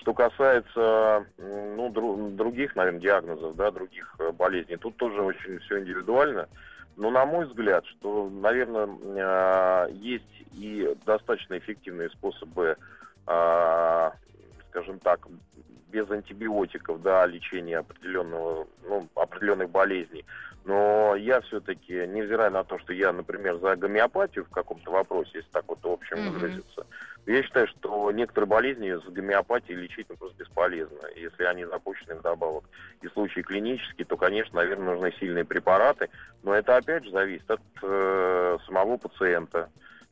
Что 0.01 0.13
касается 0.13 1.25
ну, 1.38 1.89
дру- 1.89 2.36
других, 2.36 2.75
наверное, 2.75 3.01
диагнозов, 3.01 3.56
да, 3.58 3.70
других 3.70 4.15
э, 4.20 4.32
болезней, 4.32 4.77
тут 4.77 4.96
тоже 4.96 5.22
очень 5.22 5.60
все 5.60 5.79
индивидуально. 5.79 6.48
Но 6.96 7.12
на 7.12 7.25
мой 7.25 7.46
взгляд, 7.46 7.86
что, 7.86 8.29
наверное, 8.29 8.88
э, 8.88 9.91
есть 9.91 10.44
и 10.53 10.96
достаточно 11.06 11.58
эффективные 11.58 12.10
способы, 12.12 12.77
э, 13.27 14.12
скажем 14.70 15.00
так, 15.00 15.27
без 15.89 16.10
антибиотиков, 16.10 17.01
да, 17.01 17.25
лечения 17.25 17.79
определенного, 17.79 18.67
ну, 18.88 19.08
определенных 19.15 19.69
болезней. 19.69 20.25
Но 20.65 21.15
я 21.15 21.41
все-таки, 21.41 22.05
невзирая 22.08 22.50
на 22.50 22.63
то, 22.63 22.77
что 22.79 22.93
я, 22.93 23.12
например, 23.13 23.58
за 23.60 23.75
гомеопатию 23.75 24.46
в 24.46 24.50
каком-то 24.50 24.91
вопросе, 24.91 25.31
если 25.36 25.50
так 25.51 25.65
вот 25.67 25.79
в 25.84 25.88
общем 25.88 26.19
Мгм. 26.19 26.34
выразиться, 26.34 26.86
я 27.25 27.43
считаю, 27.43 27.67
что 27.67 28.12
некоторые 28.12 28.48
болезни 28.48 28.91
с 28.91 29.03
гомеопатией 29.12 29.79
лечить 29.79 30.08
ну, 30.10 30.17
просто 30.17 30.43
бесполезно, 30.43 31.08
если 31.15 31.43
они 31.43 31.65
запущены 31.65 32.15
вдобавок. 32.15 32.65
И 33.01 33.08
в 33.08 33.13
случае 33.13 33.43
клинический, 33.43 34.05
то, 34.05 34.17
конечно, 34.17 34.58
наверное, 34.58 34.93
нужны 34.93 35.13
сильные 35.19 35.46
препараты, 35.46 36.10
но 36.43 36.53
это 36.53 36.75
опять 36.75 37.05
же 37.05 37.12
зависит 37.12 37.50
от 37.50 37.62
э, 37.81 38.58
самого 38.65 38.98
пациента. 38.98 39.69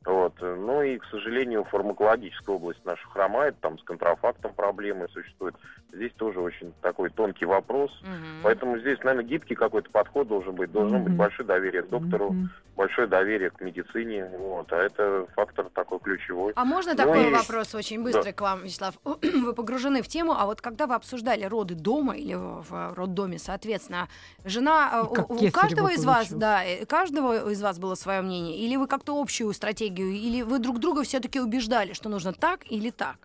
Вот. 0.08 0.34
Ну 0.42 0.82
и, 0.84 0.98
к 1.00 1.06
сожалению, 1.12 1.66
фармакологическая 1.66 2.56
область 2.56 2.80
наша 2.86 3.06
хромает, 3.10 3.60
там 3.60 3.78
с 3.78 3.84
контрафактом 3.84 4.54
проблемы 4.54 5.08
существуют. 5.12 5.56
Здесь 5.92 6.14
тоже 6.14 6.40
очень 6.40 6.74
такой 6.82 7.10
тонкий 7.10 7.46
вопрос. 7.46 7.92
Мгм. 8.04 8.42
Поэтому 8.44 8.78
здесь, 8.80 9.00
наверное, 9.00 9.24
гибкий 9.26 9.56
какой-то 9.56 9.90
подход 9.90 10.28
должен 10.30 10.56
быть. 10.56 10.72
Должно 10.72 11.00
быть 11.00 11.10
Мгм. 11.10 11.18
большое 11.18 11.46
доверие 11.48 11.82
к 11.84 11.90
доктору, 11.90 12.32
Мгм. 12.32 12.50
большое 12.76 13.08
доверие 13.08 13.50
к 13.50 13.60
медицине. 13.62 14.30
Вот. 14.38 14.72
А 14.72 14.78
это 14.78 15.28
фактор 15.36 15.66
такой 15.74 16.00
ключевой. 16.00 16.54
А 16.56 16.64
можно 16.66 16.92
Ну 16.92 16.98
такой 16.98 17.28
и- 17.30 17.34
вопрос 17.34 17.74
очень 17.76 18.02
быстрый 18.04 18.32
к 18.32 18.40
вам, 18.42 18.64
Вячеслав? 18.64 18.96
Вы 19.04 19.54
погружены 19.54 20.02
в 20.02 20.08
тему, 20.08 20.36
а 20.38 20.46
вот 20.46 20.62
когда 20.62 20.88
вы 20.88 20.96
обсуждали 20.96 21.44
роды 21.46 21.74
дома 21.76 22.16
или 22.16 22.34
в, 22.36 22.94
роддоме, 22.96 23.40
соответственно, 23.40 24.08
жена, 24.46 25.04
э, 25.04 25.24
И 25.42 25.46
у, 25.46 25.48
у 25.48 25.52
каждого 25.52 25.88
из 25.92 26.06
вас, 26.06 26.28
получилось. 26.30 26.40
да, 26.40 26.62
каждого 26.88 27.50
из 27.52 27.62
вас 27.62 27.80
было 27.80 27.96
свое 27.96 28.22
мнение, 28.22 28.58
или 28.58 28.76
вы 28.76 28.88
как-то 28.88 29.20
общую 29.20 29.52
стратегию, 29.54 29.97
или 30.02 30.42
вы 30.42 30.60
друг 30.60 30.80
друга 30.80 31.04
все-таки 31.04 31.40
убеждали, 31.40 31.94
что 31.94 32.10
нужно 32.10 32.34
так 32.34 32.70
или 32.72 32.90
так? 32.90 33.18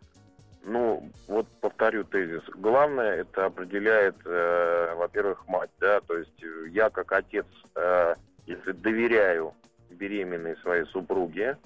Ну, 0.64 1.08
вот 1.26 1.46
повторю 1.60 2.04
тезис. 2.04 2.42
Главное, 2.54 3.16
это 3.16 3.46
определяет, 3.46 4.14
э, 4.24 4.94
во-первых, 4.96 5.46
мать, 5.48 5.70
да, 5.80 6.00
то 6.00 6.16
есть 6.16 6.42
э, 6.42 6.68
я 6.70 6.88
как 6.88 7.10
отец, 7.12 7.46
э, 7.74 8.14
если 8.46 8.72
доверяю 8.72 9.54
беременной 9.90 10.56
своей 10.58 10.84
супруге, 10.86 11.58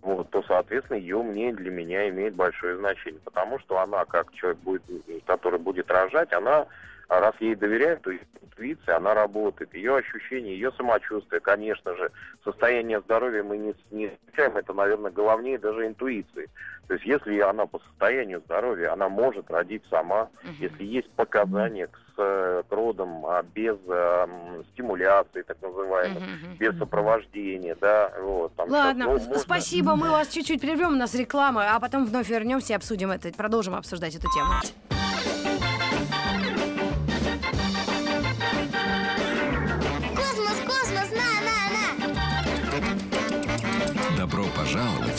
вот, 0.00 0.30
то, 0.30 0.42
соответственно, 0.48 0.96
ее 0.96 1.22
мнение 1.22 1.54
для 1.54 1.70
меня 1.70 2.08
имеет 2.08 2.34
большое 2.34 2.76
значение, 2.78 3.20
потому 3.22 3.58
что 3.60 3.78
она, 3.78 4.04
как 4.06 4.32
человек, 4.32 4.58
будет, 4.60 4.82
который 5.26 5.58
будет 5.58 5.90
рожать, 5.90 6.32
она, 6.32 6.66
а 7.08 7.20
раз 7.20 7.34
ей 7.40 7.54
доверяют, 7.54 8.02
то 8.02 8.10
интуиция, 8.14 8.96
она 8.96 9.14
работает, 9.14 9.74
ее 9.74 9.96
ощущения, 9.96 10.54
ее 10.54 10.72
самочувствие, 10.72 11.40
конечно 11.40 11.94
же, 11.96 12.10
состояние 12.44 13.00
здоровья 13.00 13.42
мы 13.42 13.58
не, 13.58 13.74
не 13.90 14.06
исключаем, 14.06 14.56
это, 14.56 14.72
наверное, 14.72 15.10
главнее 15.10 15.58
даже 15.58 15.86
интуиции. 15.86 16.48
То 16.88 16.94
есть 16.94 17.06
если 17.06 17.38
она 17.40 17.66
по 17.66 17.78
состоянию 17.78 18.40
здоровья, 18.44 18.92
она 18.92 19.08
может 19.08 19.50
родить 19.50 19.82
сама, 19.88 20.28
Мгм. 20.42 20.56
если 20.58 20.84
есть 20.84 21.10
показания 21.12 21.86
к, 21.86 21.96
с, 21.96 22.14
э, 22.18 22.62
к 22.68 22.72
родам 22.72 23.24
а, 23.24 23.42
без 23.42 23.76
м, 23.88 24.64
стимуляции, 24.72 25.42
так 25.42 25.56
называемой, 25.62 26.20
мгм. 26.20 26.56
без 26.58 26.76
сопровождения, 26.78 27.76
да, 27.80 28.12
вот. 28.20 28.54
Там 28.56 28.68
Ладно, 28.70 29.04
щас, 29.04 29.22
ну, 29.22 29.26
можно- 29.28 29.38
спасибо, 29.38 29.96
мы 29.96 30.10
вас 30.10 30.28
чуть-чуть 30.28 30.60
прервем, 30.60 30.92
у 30.92 30.96
нас 30.96 31.14
реклама, 31.14 31.74
а 31.74 31.80
потом 31.80 32.04
вновь 32.04 32.28
вернемся 32.28 32.74
и 32.74 32.76
обсудим 32.76 33.10
это, 33.10 33.32
продолжим 33.32 33.74
обсуждать 33.74 34.14
эту 34.14 34.26
тему. 34.34 35.51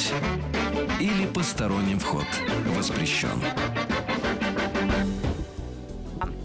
Пожаловать 0.03 0.11
или 0.99 1.25
посторонним 1.27 1.99
вход 1.99 2.25
воспрещен. 2.75 3.29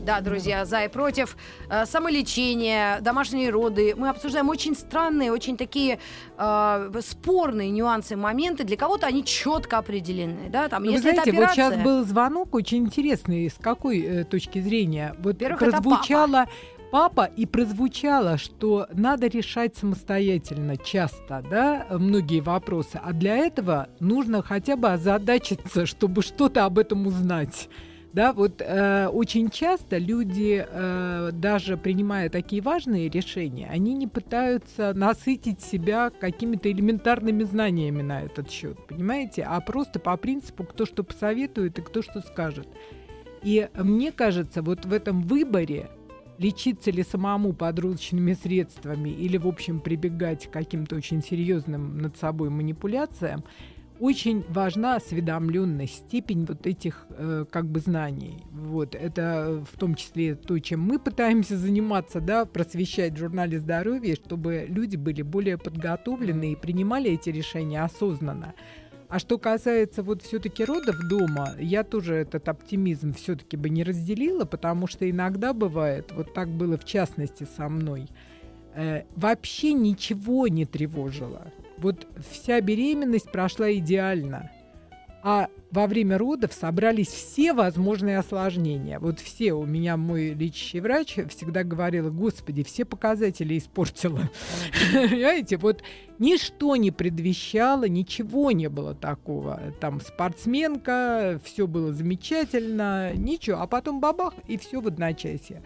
Да, 0.05 0.23
друзья, 0.23 0.65
за 0.65 0.85
и 0.85 0.89
против. 0.89 1.37
Э, 1.69 1.85
Самолечение, 1.85 2.99
домашние 3.03 3.51
роды. 3.51 3.95
Мы 3.95 4.09
обсуждаем 4.09 4.49
очень 4.49 4.75
странные, 4.75 5.31
очень 5.31 5.59
такие 5.59 5.99
э, 6.39 6.91
спорные 7.07 7.69
нюансы, 7.69 8.17
моменты. 8.17 8.65
Для 8.65 8.79
кого-то 8.79 9.07
они 9.07 9.23
четко 9.23 9.77
определены. 9.77 10.49
Да? 10.49 10.71
Там, 10.71 10.85
Ну, 10.85 10.93
вы 10.93 10.97
если 10.97 11.11
знаете, 11.11 11.31
это 11.31 11.31
вот 11.33 11.51
операция... 11.51 11.71
сейчас 11.73 11.85
был 11.85 12.05
звонок 12.07 12.55
очень 12.55 12.87
интересный. 12.87 13.51
С 13.51 13.57
какой 13.61 14.01
э, 14.01 14.25
точки 14.25 14.61
зрения? 14.61 15.15
Вот 15.19 15.35
Во-первых, 15.35 15.61
это 15.61 15.73
прозвучало 15.73 16.47
папа 16.91 17.25
и 17.25 17.47
прозвучало, 17.47 18.39
что 18.39 18.87
надо 18.93 19.27
решать 19.27 19.77
самостоятельно 19.77 20.77
часто, 20.77 21.45
да, 21.51 21.87
многие 21.91 22.41
вопросы. 22.41 23.01
А 23.03 23.13
для 23.13 23.37
этого 23.37 23.89
нужно 24.01 24.43
хотя 24.43 24.77
бы 24.77 24.89
озадачиться, 24.89 25.87
чтобы 25.87 26.23
что-то 26.23 26.65
об 26.65 26.79
этом 26.79 27.07
узнать. 27.07 27.69
Да, 28.15 28.33
вот 28.33 28.63
э, 28.63 29.07
очень 29.09 29.51
часто 29.51 29.99
люди, 29.99 30.67
э, 30.67 31.31
даже 31.35 31.77
принимая 31.77 32.31
такие 32.31 32.63
важные 32.63 33.11
решения, 33.11 33.69
они 33.71 33.93
не 33.93 34.07
пытаются 34.07 34.95
насытить 34.95 35.61
себя 35.61 36.11
какими-то 36.11 36.73
элементарными 36.73 37.45
знаниями 37.45 38.01
на 38.01 38.23
этот 38.23 38.51
счет, 38.51 38.79
понимаете, 38.89 39.43
а 39.43 39.61
просто 39.61 40.01
по 40.01 40.17
принципу, 40.17 40.65
кто 40.65 40.87
что 40.87 41.05
посоветует 41.05 41.79
и 41.79 41.83
кто 41.83 42.01
что 42.01 42.21
скажет. 42.23 42.67
И 43.43 43.69
мне 43.75 44.11
кажется, 44.11 44.63
вот 44.63 44.87
в 44.87 44.93
этом 44.93 45.23
выборе 45.23 45.91
лечиться 46.39 46.91
ли 46.91 47.03
самому 47.03 47.53
подручными 47.53 48.33
средствами 48.33 49.11
или, 49.11 49.37
в 49.37 49.47
общем, 49.47 49.81
прибегать 49.81 50.47
к 50.47 50.51
каким-то 50.53 50.97
очень 50.97 51.23
серьезным 51.23 51.99
над 51.99 52.17
собой 52.17 52.51
манипуляциям, 52.51 53.45
очень 54.01 54.45
важна 54.49 54.97
осведомленность, 54.97 56.07
степень 56.07 56.45
вот 56.45 56.67
этих 56.67 57.07
э, 57.11 57.45
как 57.51 57.67
бы 57.67 57.81
знаний. 57.81 58.45
Вот 58.53 58.95
это 58.95 59.65
в 59.71 59.79
том 59.79 59.97
числе 59.97 60.37
то, 60.37 60.59
чем 60.61 60.81
мы 60.81 60.99
пытаемся 60.99 61.57
заниматься, 61.57 62.21
да, 62.21 62.45
просвещать 62.45 63.15
в 63.15 63.19
журнале 63.19 63.59
здоровья, 63.59 64.15
чтобы 64.15 64.67
люди 64.69 64.97
были 64.97 65.23
более 65.23 65.59
подготовлены 65.59 66.53
и 66.53 66.57
принимали 66.57 67.11
эти 67.11 67.31
решения 67.31 67.83
осознанно. 67.83 68.55
А 69.09 69.19
что 69.19 69.39
касается 69.39 70.03
вот 70.03 70.23
все-таки 70.23 70.65
родов 70.65 70.97
дома, 71.09 71.55
я 71.59 71.83
тоже 71.83 72.15
этот 72.15 72.47
оптимизм 72.49 73.15
все-таки 73.15 73.57
бы 73.57 73.71
не 73.71 73.83
разделила, 73.83 74.45
потому 74.45 74.87
что 74.87 75.09
иногда 75.09 75.55
бывает, 75.55 76.13
вот 76.13 76.35
так 76.35 76.49
было 76.49 76.77
в 76.77 76.85
частности 76.85 77.49
со 77.57 77.71
мной, 77.71 78.09
э, 78.75 79.05
вообще 79.17 79.73
ничего 79.73 80.47
не 80.49 80.67
тревожило. 80.67 81.53
Вот 81.79 82.07
вся 82.31 82.61
беременность 82.61 83.33
прошла 83.33 83.73
идеально. 83.73 84.51
А 85.23 85.49
во 85.71 85.87
время 85.87 86.17
родов 86.17 86.53
собрались 86.53 87.09
все 87.09 87.53
возможные 87.53 88.19
осложнения. 88.19 88.99
Вот 88.99 89.21
все. 89.21 89.53
У 89.53 89.67
меня 89.67 89.97
мой 89.97 90.31
лечащий 90.31 90.81
врач 90.81 91.19
всегда 91.29 91.65
говорила, 91.65 92.11
господи, 92.11 92.63
все 92.63 92.85
показатели 92.85 93.59
испортила. 93.59 94.31
Понимаете, 94.93 95.57
вот 95.57 95.83
ничто 96.19 96.77
не 96.77 96.91
предвещало, 96.91 97.89
ничего 97.89 98.53
не 98.53 98.69
было 98.69 98.95
такого. 98.95 99.61
Там 99.81 100.01
спортсменка, 100.01 101.41
все 101.45 101.67
было 101.67 101.93
замечательно, 101.93 103.13
ничего. 103.15 103.59
А 103.59 103.67
потом 103.67 104.01
бабах, 104.01 104.35
и 104.47 104.57
все 104.57 104.81
в 104.81 104.87
одночасье. 104.87 105.63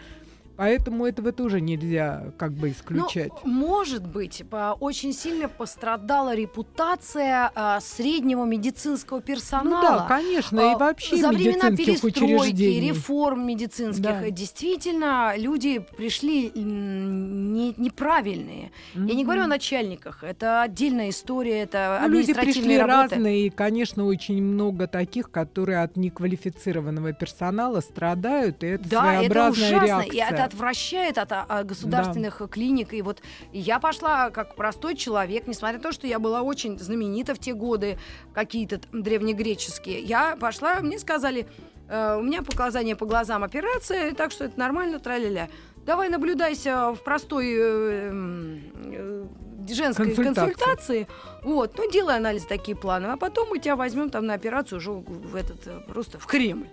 Поэтому 0.57 1.07
этого 1.07 1.33
тоже 1.33 1.61
нельзя 1.61 2.33
как 2.37 2.53
бы 2.53 2.71
исключать. 2.71 3.33
Ну, 3.45 3.51
может 3.51 4.07
быть, 4.07 4.43
очень 4.81 5.13
сильно 5.13 5.49
пострадала 5.49 6.35
репутация 6.35 7.51
а, 7.55 7.81
среднего 7.81 8.45
медицинского 8.45 9.21
персонала. 9.21 9.83
Ну 9.93 9.99
да, 9.99 10.07
конечно, 10.09 10.61
и 10.61 10.75
А, 10.75 10.79
вообще 10.79 11.17
За 11.17 11.29
времена 11.31 11.71
перестройки, 11.71 12.63
реформ 12.81 13.47
медицинских, 13.47 14.03
Да. 14.03 14.31
действительно, 14.31 15.35
люди 15.37 15.79
пришли 15.97 16.51
не- 16.55 17.75
неправильные. 17.77 18.71
Я 18.95 19.15
не 19.15 19.25
говорю 19.25 19.43
о 19.43 19.47
начальниках, 19.47 20.23
это 20.25 20.63
отдельная 20.63 21.11
история, 21.11 21.61
это 21.63 21.99
Ну, 22.03 22.09
люди 22.09 22.33
пришли 22.33 22.41
административные 22.51 22.79
работы. 22.85 23.15
разные, 23.17 23.47
и, 23.47 23.51
конечно, 23.51 24.05
очень 24.07 24.43
много 24.43 24.87
таких, 24.87 25.31
которые 25.31 25.83
от 25.83 25.97
неквалифицированного 25.97 27.13
персонала 27.13 27.81
страдают, 27.81 28.63
и 28.65 28.67
это 28.69 28.89
Да, 28.89 29.15
это 29.15 29.19
своеобразная 29.19 29.69
ужасно, 29.69 29.87
реакция. 29.87 30.13
и 30.13 30.33
это 30.35 30.42
отвращает 30.45 31.19
от 31.19 31.33
а, 31.33 31.47
а, 31.49 31.65
государственных 31.65 32.43
клиник. 32.51 32.93
И 32.93 33.03
вот 33.03 33.23
я 33.53 33.79
пошла 33.79 34.31
как 34.31 34.55
простой 34.55 34.97
человек, 34.97 35.47
несмотря 35.47 35.79
на 35.79 35.83
то, 35.83 35.93
что 35.93 36.07
я 36.07 36.19
была 36.19 36.43
очень 36.43 36.79
знаменита 36.79 37.35
в 37.35 37.39
те 37.39 37.55
годы, 37.55 37.99
какие-то 38.35 38.81
древнегреческие. 38.93 40.01
Я 40.01 40.37
пошла, 40.37 40.81
мне 40.81 40.99
сказали, 40.99 41.47
э, 41.89 42.17
у 42.19 42.23
меня 42.23 42.43
показания 42.43 42.97
по 42.97 43.07
глазам 43.07 43.45
операция, 43.45 44.13
так 44.15 44.33
что 44.33 44.45
это 44.45 44.59
нормально, 44.59 44.99
тра-ля-ля. 44.99 45.49
Давай 45.85 46.09
наблюдайся 46.09 46.93
в 46.93 47.03
простой 47.03 47.55
э, 47.59 48.11
э, 48.13 49.27
женской 49.69 50.07
Консультации. 50.07 50.53
консультации. 50.53 51.09
Вот, 51.43 51.77
ну 51.77 51.91
делай 51.91 52.17
анализ 52.17 52.45
такие 52.47 52.77
планы, 52.77 53.07
а 53.07 53.17
потом 53.17 53.49
мы 53.49 53.59
тебя 53.59 53.77
возьмем 53.77 54.11
там 54.11 54.27
на 54.27 54.35
операцию 54.35 54.79
уже 54.79 54.93
в 54.93 55.35
этот 55.35 55.67
э, 55.67 55.81
просто 55.89 56.19
в 56.19 56.27
Кремль. 56.27 56.69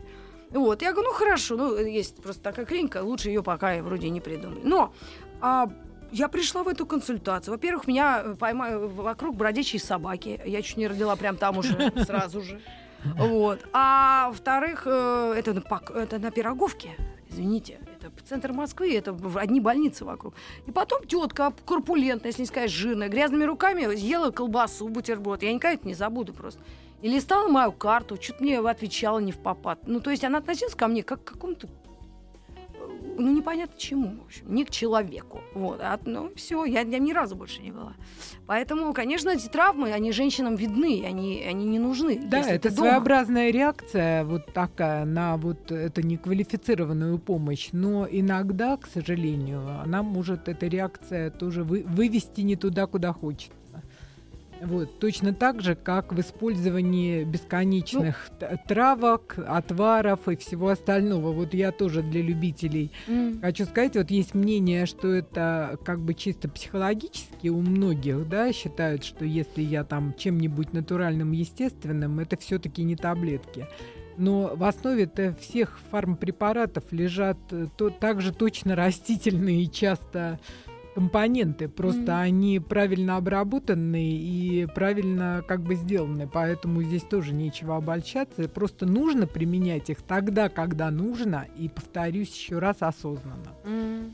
Вот, 0.51 0.81
я 0.81 0.93
говорю, 0.93 1.09
ну 1.09 1.15
хорошо, 1.15 1.55
ну 1.55 1.77
есть 1.77 2.15
просто 2.21 2.41
такая 2.41 2.65
клиника, 2.65 3.03
лучше 3.03 3.29
ее 3.29 3.43
пока 3.43 3.73
я 3.73 3.83
вроде 3.83 4.09
не 4.09 4.19
придумали. 4.19 4.61
Но 4.63 4.93
а, 5.41 5.69
я 6.11 6.27
пришла 6.27 6.63
в 6.63 6.67
эту 6.67 6.85
консультацию. 6.85 7.53
Во-первых, 7.53 7.87
меня 7.87 8.21
э, 8.23 8.35
поймали 8.35 8.75
вокруг 8.75 9.35
бродячие 9.35 9.79
собаки. 9.79 10.41
Я 10.45 10.61
чуть 10.61 10.77
не 10.77 10.87
родила 10.87 11.15
прям 11.15 11.37
там 11.37 11.57
уже, 11.57 11.91
сразу 12.05 12.41
же. 12.41 12.59
Вот. 13.15 13.65
А 13.71 14.27
во-вторых, 14.27 14.83
э, 14.85 15.33
это, 15.37 15.53
на 15.53 15.63
это 15.95 16.19
на 16.19 16.31
Пироговке. 16.31 16.97
Извините, 17.29 17.79
это 17.97 18.11
центр 18.27 18.51
Москвы, 18.51 18.93
это 18.93 19.15
одни 19.35 19.61
больницы 19.61 20.03
вокруг. 20.03 20.33
И 20.65 20.71
потом 20.71 21.05
тетка 21.05 21.53
корпулентная, 21.65 22.31
если 22.31 22.41
не 22.41 22.47
сказать 22.47 22.71
жирная, 22.71 23.07
грязными 23.07 23.45
руками 23.45 23.95
ела 23.95 24.31
колбасу, 24.31 24.89
бутерброд. 24.89 25.43
Я 25.43 25.53
никогда 25.53 25.75
это 25.75 25.87
не 25.87 25.93
забуду 25.93 26.33
просто. 26.33 26.59
И 27.01 27.07
листала 27.07 27.47
мою 27.47 27.71
карту, 27.71 28.17
что-то 28.21 28.43
мне 28.43 28.59
отвечала 28.59 29.19
не 29.19 29.31
в 29.31 29.37
попад. 29.37 29.79
Ну, 29.87 29.99
то 30.01 30.11
есть 30.11 30.23
она 30.23 30.39
относилась 30.39 30.75
ко 30.75 30.87
мне 30.87 31.03
как 31.03 31.23
к 31.23 31.33
какому-то 31.33 31.67
э, 31.67 31.69
ну, 33.17 33.31
непонятно 33.31 33.77
чему, 33.77 34.17
в 34.21 34.25
общем, 34.25 34.53
не 34.53 34.65
к 34.65 34.69
человеку. 34.69 35.39
Вот, 35.53 35.79
а, 35.81 35.97
ну, 36.03 36.29
все, 36.35 36.65
я, 36.65 36.81
я 36.81 36.99
ни 36.99 37.13
разу 37.13 37.37
больше 37.37 37.61
не 37.61 37.71
была. 37.71 37.93
Поэтому, 38.47 38.93
конечно, 38.93 39.29
эти 39.29 39.47
травмы, 39.47 39.93
они 39.93 40.11
женщинам 40.11 40.55
видны, 40.55 41.05
они, 41.05 41.41
они 41.49 41.65
не 41.65 41.79
нужны. 41.79 42.19
Да, 42.21 42.41
это 42.41 42.69
своеобразная 42.69 43.51
реакция 43.51 44.25
вот 44.25 44.53
такая 44.53 45.05
на 45.05 45.37
вот 45.37 45.71
эту 45.71 46.01
неквалифицированную 46.01 47.17
помощь, 47.19 47.69
но 47.71 48.07
иногда, 48.09 48.75
к 48.75 48.87
сожалению, 48.87 49.61
она 49.81 50.03
может, 50.03 50.49
эта 50.49 50.67
реакция 50.67 51.29
тоже 51.31 51.63
вы- 51.63 51.83
вывести 51.87 52.41
не 52.41 52.57
туда, 52.57 52.87
куда 52.87 53.13
хочется. 53.13 53.58
Вот, 54.61 54.99
точно 54.99 55.33
так 55.33 55.61
же, 55.61 55.75
как 55.75 56.13
в 56.13 56.19
использовании 56.19 57.23
бесконечных 57.23 58.29
Ну. 58.41 58.47
травок, 58.67 59.35
отваров 59.47 60.27
и 60.27 60.35
всего 60.35 60.69
остального. 60.69 61.31
Вот 61.31 61.53
я 61.53 61.71
тоже 61.71 62.01
для 62.03 62.21
любителей 62.21 62.91
М. 63.07 63.39
Хочу 63.41 63.65
сказать, 63.65 63.95
вот 63.95 64.11
есть 64.11 64.33
мнение, 64.33 64.85
что 64.85 65.13
это 65.13 65.77
как 65.85 65.99
бы 66.01 66.13
чисто 66.13 66.49
психологически 66.49 67.47
у 67.47 67.61
многих, 67.61 68.27
да, 68.27 68.51
считают, 68.51 69.03
что 69.03 69.25
если 69.25 69.61
я 69.61 69.83
там 69.83 70.13
чем-нибудь 70.17 70.73
натуральным, 70.73 71.31
естественным, 71.31 72.19
это 72.19 72.37
все-таки 72.37 72.83
не 72.83 72.95
таблетки. 72.95 73.67
Но 74.17 74.51
в 74.53 74.63
основе 74.65 75.03
-то 75.05 75.33
всех 75.39 75.79
фармпрепаратов 75.91 76.83
лежат 76.91 77.37
э, 77.51 77.67
то, 77.77 77.89
также 77.89 78.33
точно 78.33 78.75
растительные 78.75 79.63
и 79.63 79.71
часто 79.71 80.39
компоненты, 80.95 81.67
просто 81.67 82.01
Мгм. 82.01 82.19
они 82.21 82.59
правильно 82.59 83.17
обработаны 83.17 84.11
и 84.11 84.67
правильно 84.73 85.43
как 85.47 85.61
бы 85.61 85.75
сделаны, 85.75 86.27
поэтому 86.27 86.83
здесь 86.83 87.03
тоже 87.03 87.33
нечего 87.33 87.77
обольщаться, 87.77 88.47
просто 88.49 88.85
нужно 88.85 89.27
применять 89.27 89.89
их 89.89 90.01
тогда, 90.01 90.49
когда 90.49 90.91
нужно, 90.91 91.45
и 91.57 91.69
повторюсь 91.69 92.33
еще 92.35 92.59
раз 92.59 92.77
осознанно. 92.79 93.53
М. 93.63 94.13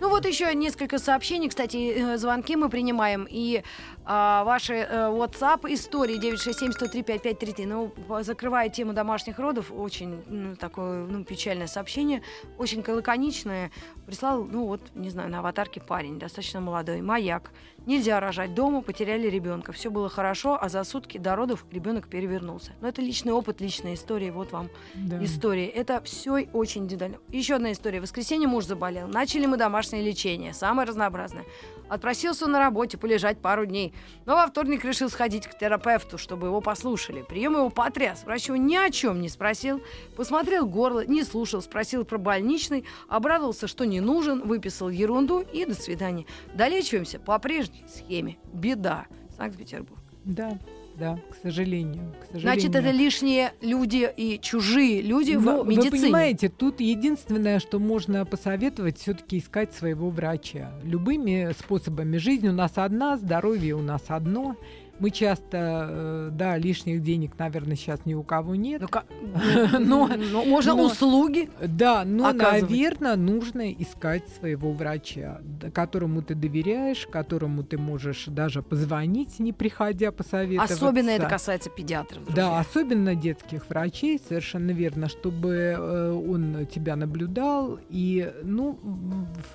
Ну 0.00 0.08
вот 0.08 0.24
еще 0.24 0.54
несколько 0.54 0.98
сообщений, 0.98 1.48
кстати, 1.48 1.92
э, 1.94 2.16
звонки 2.16 2.56
мы 2.56 2.70
принимаем, 2.70 3.26
и 3.28 3.62
а, 4.04 4.44
ваши 4.44 4.74
э, 4.74 4.86
WhatsApp 5.10 5.72
истории 5.72 6.18
967-103-5533. 6.18 7.66
Ну, 7.66 7.94
закрывая 8.22 8.68
тему 8.68 8.92
домашних 8.92 9.38
родов, 9.38 9.70
очень 9.72 10.22
ну, 10.26 10.56
такое 10.56 11.06
ну, 11.06 11.24
печальное 11.24 11.66
сообщение, 11.66 12.22
очень 12.58 12.84
лаконичное. 12.86 13.70
Прислал, 14.06 14.44
ну 14.44 14.66
вот, 14.66 14.80
не 14.94 15.10
знаю, 15.10 15.30
на 15.30 15.40
аватарке 15.40 15.80
парень, 15.80 16.18
достаточно 16.18 16.60
молодой, 16.60 17.02
маяк. 17.02 17.52
Нельзя 17.86 18.20
рожать 18.20 18.54
дома, 18.54 18.82
потеряли 18.82 19.26
ребенка. 19.28 19.72
Все 19.72 19.90
было 19.90 20.08
хорошо, 20.08 20.58
а 20.60 20.68
за 20.68 20.84
сутки 20.84 21.16
до 21.18 21.34
родов 21.34 21.64
ребенок 21.70 22.08
перевернулся. 22.08 22.72
Но 22.80 22.88
это 22.88 23.00
личный 23.00 23.32
опыт, 23.32 23.60
личная 23.60 23.94
история. 23.94 24.32
Вот 24.32 24.52
вам 24.52 24.68
Да. 24.94 25.22
истории. 25.24 25.66
Это 25.66 26.02
все 26.02 26.46
очень 26.52 26.84
индивидуально. 26.84 27.18
Еще 27.28 27.54
одна 27.54 27.72
история. 27.72 28.00
В 28.00 28.02
воскресенье 28.02 28.48
муж 28.48 28.64
заболел. 28.64 29.08
Начали 29.08 29.46
мы 29.46 29.56
домашнее 29.56 30.02
лечение, 30.02 30.52
самое 30.52 30.86
разнообразное. 30.86 31.44
Отпросился 31.90 32.46
на 32.46 32.60
работе 32.60 32.96
полежать 32.96 33.38
пару 33.42 33.66
дней. 33.66 33.92
Но 34.24 34.36
во 34.36 34.46
вторник 34.46 34.84
решил 34.84 35.10
сходить 35.10 35.48
к 35.48 35.58
терапевту, 35.58 36.18
чтобы 36.18 36.46
его 36.46 36.60
послушали. 36.60 37.22
Прием 37.22 37.54
его 37.54 37.68
потряс. 37.68 38.22
Врач 38.24 38.46
его 38.46 38.56
ни 38.56 38.76
о 38.76 38.90
чем 38.90 39.20
не 39.20 39.28
спросил. 39.28 39.82
Посмотрел 40.16 40.66
горло, 40.66 41.04
не 41.04 41.24
слушал, 41.24 41.60
спросил 41.60 42.04
про 42.04 42.16
больничный, 42.16 42.84
обрадовался, 43.08 43.66
что 43.66 43.84
не 43.84 44.00
нужен, 44.00 44.42
выписал 44.42 44.88
ерунду 44.88 45.40
и 45.40 45.64
до 45.64 45.74
свидания. 45.74 46.26
Долечиваемся 46.54 47.18
по 47.18 47.36
прежней 47.40 47.84
схеме. 47.88 48.38
Беда. 48.52 49.06
Санкт-Петербург. 49.36 50.00
Да, 50.24 50.58
да, 51.00 51.18
к 51.30 51.34
сожалению. 51.42 52.12
К 52.20 52.26
сожалению. 52.26 52.60
Значит, 52.60 52.74
это 52.76 52.90
лишние 52.90 53.52
люди 53.62 54.08
и 54.16 54.38
чужие 54.40 55.00
люди 55.00 55.32
Ну, 55.32 55.64
в 55.64 55.66
медицине. 55.66 55.90
Вы 55.90 56.02
понимаете, 56.02 56.48
тут 56.50 56.80
единственное, 56.80 57.58
что 57.58 57.78
можно 57.78 58.26
посоветовать, 58.26 58.98
все-таки 58.98 59.38
искать 59.38 59.74
своего 59.74 60.10
врача. 60.10 60.72
Любыми 60.84 61.52
способами. 61.58 62.18
Жизнь 62.18 62.46
у 62.48 62.52
нас 62.52 62.72
одна, 62.76 63.16
здоровье 63.16 63.74
у 63.74 63.82
нас 63.82 64.02
одно. 64.08 64.56
Мы 65.00 65.10
часто, 65.10 65.86
э, 65.90 66.28
да, 66.32 66.58
лишних 66.58 67.02
денег, 67.02 67.38
наверное, 67.38 67.74
сейчас 67.74 68.04
ни 68.04 68.12
у 68.14 68.22
кого 68.22 68.54
нет. 68.54 68.82
Ну, 68.82 68.88
Но- 69.78 70.10
ну, 70.16 70.44
можно 70.44 70.74
но- 70.74 70.84
услуги. 70.84 71.48
Да, 71.66 72.04
но, 72.04 72.26
Оказывать. 72.28 72.70
наверное, 72.70 73.16
нужно 73.16 73.72
искать 73.72 74.28
своего 74.28 74.72
врача, 74.72 75.40
которому 75.72 76.22
ты 76.22 76.34
доверяешь, 76.34 77.06
которому 77.06 77.64
ты 77.64 77.78
можешь 77.78 78.26
даже 78.26 78.62
позвонить, 78.62 79.38
не 79.38 79.52
приходя 79.54 80.12
посоветоваться. 80.12 80.74
Особенно 80.74 81.10
это 81.10 81.26
касается 81.26 81.70
педиатров. 81.70 82.22
Да, 82.34 82.60
особенно 82.60 83.14
детских 83.14 83.68
врачей, 83.70 84.20
совершенно 84.28 84.70
верно, 84.70 85.08
чтобы 85.08 85.48
э, 85.78 86.12
он 86.12 86.66
тебя 86.66 86.94
наблюдал. 86.96 87.78
И, 87.88 88.30
ну, 88.42 88.78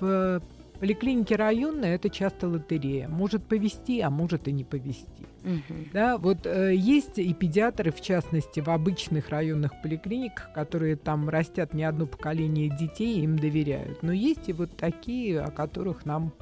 в 0.00 0.42
поликлинике 0.80 1.36
районной 1.36 1.90
это 1.90 2.10
часто 2.10 2.48
лотерея. 2.48 3.08
Может 3.08 3.44
повести, 3.44 4.00
а 4.00 4.10
может 4.10 4.48
и 4.48 4.52
не 4.52 4.64
повести. 4.64 5.06
Мгм. 5.46 5.90
Да, 5.92 6.18
вот 6.18 6.44
э, 6.44 6.74
есть 6.74 7.18
и 7.18 7.32
педиатры, 7.32 7.92
в 7.92 8.00
частности, 8.00 8.58
в 8.58 8.68
обычных 8.68 9.28
районных 9.28 9.80
поликлиниках, 9.80 10.52
которые 10.52 10.96
там 10.96 11.28
растят 11.28 11.72
не 11.72 11.84
одно 11.84 12.06
поколение 12.06 12.68
детей, 12.68 13.20
им 13.20 13.38
доверяют. 13.38 14.02
Но 14.02 14.12
есть 14.12 14.48
и 14.48 14.52
вот 14.52 14.76
такие, 14.76 15.40
о 15.40 15.52
которых 15.52 16.04
нам 16.04 16.32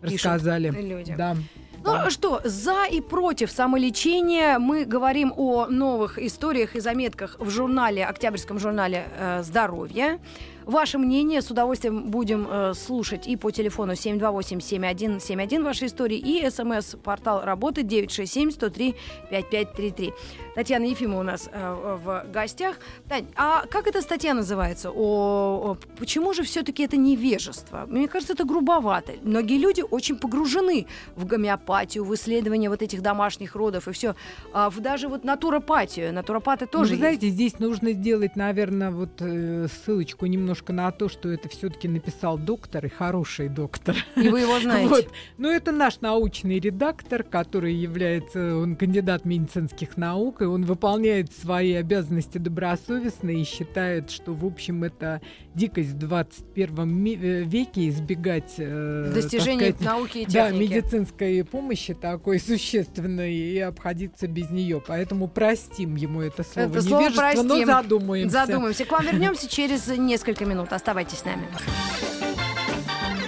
Пишут 0.00 0.26
рассказали. 0.26 0.70
люди. 0.70 1.14
Да. 1.18 1.36
Ну 1.82 2.10
что, 2.10 2.40
за 2.44 2.86
и 2.86 3.00
против 3.00 3.50
самолечения 3.50 4.58
мы 4.58 4.84
говорим 4.86 5.34
о 5.36 5.66
новых 5.66 6.18
историях 6.18 6.76
и 6.76 6.80
заметках 6.80 7.36
в 7.38 7.50
журнале, 7.50 8.06
октябрьском 8.06 8.58
журнале 8.58 9.04
э, 9.18 9.42
«Здоровье». 9.42 10.18
Ваше 10.66 10.98
мнение 10.98 11.42
с 11.42 11.50
удовольствием 11.50 12.10
будем 12.10 12.46
э, 12.50 12.72
слушать 12.74 13.26
и 13.26 13.36
по 13.36 13.50
телефону 13.50 13.92
728-7171 13.92 15.62
ваши 15.62 15.86
истории, 15.86 16.18
и 16.18 16.48
смс-портал 16.50 17.42
работы 17.44 17.82
967-103-5533. 17.82 20.12
Татьяна 20.54 20.84
Ефимова 20.84 21.20
у 21.20 21.22
нас 21.22 21.48
э, 21.52 21.96
в 22.02 22.24
гостях. 22.32 22.76
Тань, 23.08 23.26
а 23.36 23.66
как 23.66 23.86
эта 23.86 24.00
статья 24.00 24.32
называется? 24.34 24.90
О, 24.90 25.72
о, 25.72 25.76
почему 25.98 26.32
же 26.32 26.42
все-таки 26.44 26.82
это 26.84 26.96
невежество? 26.96 27.84
Мне 27.86 28.08
кажется, 28.08 28.32
это 28.32 28.44
грубовато. 28.44 29.12
Многие 29.22 29.58
люди 29.58 29.82
очень 29.90 30.16
погружены 30.16 30.86
в 31.16 31.26
гомеопатию, 31.26 32.04
в 32.04 32.14
исследование 32.14 32.70
вот 32.70 32.80
этих 32.82 33.02
домашних 33.02 33.54
родов 33.54 33.88
и 33.88 33.92
все. 33.92 34.14
А 34.52 34.70
в 34.70 34.80
даже 34.80 35.08
вот 35.08 35.24
натуропатию. 35.24 36.12
Натуропаты 36.14 36.64
Ну, 36.64 36.70
тоже 36.78 36.92
есть. 36.92 37.00
знаете, 37.00 37.28
здесь 37.28 37.58
нужно 37.58 37.92
сделать, 37.92 38.36
наверное, 38.36 38.90
вот 38.90 39.20
э, 39.20 39.66
ссылочку 39.68 40.26
немножко 40.26 40.53
на 40.72 40.90
то, 40.90 41.08
что 41.08 41.28
это 41.30 41.48
все-таки 41.48 41.88
написал 41.88 42.38
доктор 42.38 42.86
и 42.86 42.88
хороший 42.88 43.48
доктор. 43.48 43.96
И 44.16 44.28
вы 44.28 44.40
его 44.40 44.58
знаете. 44.60 44.88
Вот. 44.94 45.08
Ну, 45.38 45.50
это 45.50 45.72
наш 45.72 46.00
научный 46.00 46.60
редактор, 46.60 47.22
который 47.24 47.74
является, 47.74 48.56
он 48.56 48.76
кандидат 48.76 49.24
медицинских 49.24 49.96
наук, 49.96 50.42
и 50.42 50.44
он 50.44 50.64
выполняет 50.64 51.32
свои 51.32 51.72
обязанности 51.74 52.38
добросовестно 52.38 53.30
и 53.30 53.42
считает, 53.44 54.10
что, 54.10 54.32
в 54.34 54.44
общем, 54.44 54.84
это 54.84 55.20
дикость 55.54 55.90
в 55.90 55.98
21 55.98 56.88
ми- 56.88 57.16
э, 57.20 57.42
веке 57.44 57.88
избегать 57.88 58.54
э, 58.58 59.04
так 59.06 59.14
Достижение 59.14 59.70
сказать, 59.72 59.80
науки 59.86 60.18
и 60.18 60.26
да, 60.26 60.50
техники. 60.50 60.72
медицинской 60.72 61.44
помощи 61.44 61.94
такой 61.94 62.38
существенной 62.40 63.34
и 63.34 63.58
обходиться 63.58 64.26
без 64.28 64.50
нее. 64.50 64.82
Поэтому 64.86 65.28
простим 65.28 65.96
ему 65.96 66.20
это 66.20 66.42
слово. 66.42 66.66
Это 66.68 66.82
слово 66.82 67.00
Невежество, 67.02 67.42
но 67.42 67.48
простим. 67.54 67.66
задумаемся. 67.66 68.46
Задумаемся. 68.46 68.84
К 68.84 68.92
вам 68.92 69.04
вернемся 69.06 69.48
через 69.48 69.86
несколько 69.88 70.43
минут. 70.44 70.72
Оставайтесь 70.72 71.18
с 71.18 71.24
нами. 71.24 71.48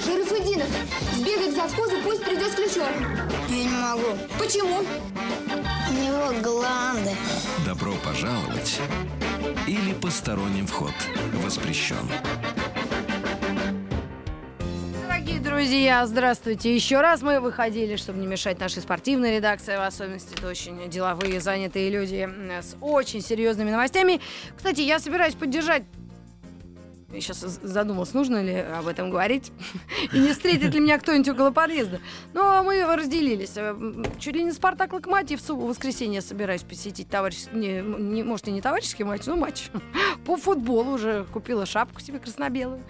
Шарафудинов, 0.05 0.69
сбегай 1.15 1.51
к 1.51 1.55
завхозу, 1.55 1.97
пусть 2.05 2.25
придет 2.25 2.53
с 2.53 2.55
ключом. 2.55 2.89
Я 3.49 3.65
не 3.65 3.69
могу. 3.69 4.17
Почему? 4.39 4.85
У 5.89 5.93
него 5.93 6.33
гланды. 6.43 7.11
Добро 7.65 7.93
пожаловать 8.05 8.81
или 9.67 9.93
посторонним 9.95 10.67
вход 10.67 10.93
воспрещен. 11.35 12.09
Дорогие 15.03 15.41
друзья, 15.41 16.07
здравствуйте. 16.07 16.75
Еще 16.75 17.01
раз 17.01 17.23
мы 17.23 17.41
выходили, 17.41 17.97
чтобы 17.97 18.19
не 18.19 18.27
мешать 18.27 18.61
нашей 18.61 18.83
спортивной 18.83 19.37
редакции, 19.37 19.77
в 19.77 19.85
особенности 19.85 20.35
это 20.37 20.49
очень 20.49 20.89
деловые, 20.89 21.41
занятые 21.41 21.91
люди 21.91 22.29
с 22.61 22.77
очень 22.81 23.21
серьезными 23.23 23.71
новостями. 23.71 24.21
Кстати, 24.57 24.83
я 24.83 24.99
собираюсь 25.01 25.35
поддержать 25.35 25.83
Сейчас 27.13 27.39
задумалась, 27.39 28.15
нужно 28.15 28.43
ли 28.43 28.55
об 28.55 28.89
этом 28.89 29.11
говорить. 29.11 29.53
И 30.13 30.19
не 30.19 30.33
встретит 30.33 30.75
ли 30.75 30.81
меня 30.81 30.99
кто-нибудь 30.99 31.29
около 31.29 31.51
подъезда. 31.53 32.01
Но 32.35 32.65
мы 32.65 32.85
разделились. 32.85 33.53
Э, 33.57 33.77
чуть 34.19 34.35
ли 34.35 34.43
не 34.43 34.53
Спартак 34.53 34.93
Локомотив 34.93 35.41
в 35.41 35.67
воскресенье 35.67 36.21
собираюсь 36.21 36.63
посетить 36.63 37.09
товарищ... 37.09 37.47
Не, 37.53 37.81
не, 37.81 38.23
может, 38.25 38.49
и 38.49 38.53
не 38.53 38.61
товарищеский 38.61 39.05
матч, 39.05 39.27
но 39.27 39.37
матч. 39.37 39.71
По 40.27 40.37
футболу 40.37 40.93
уже 40.93 41.25
купила 41.33 41.65
шапку 41.65 42.01
себе 42.01 42.19
красно-белую. 42.19 42.83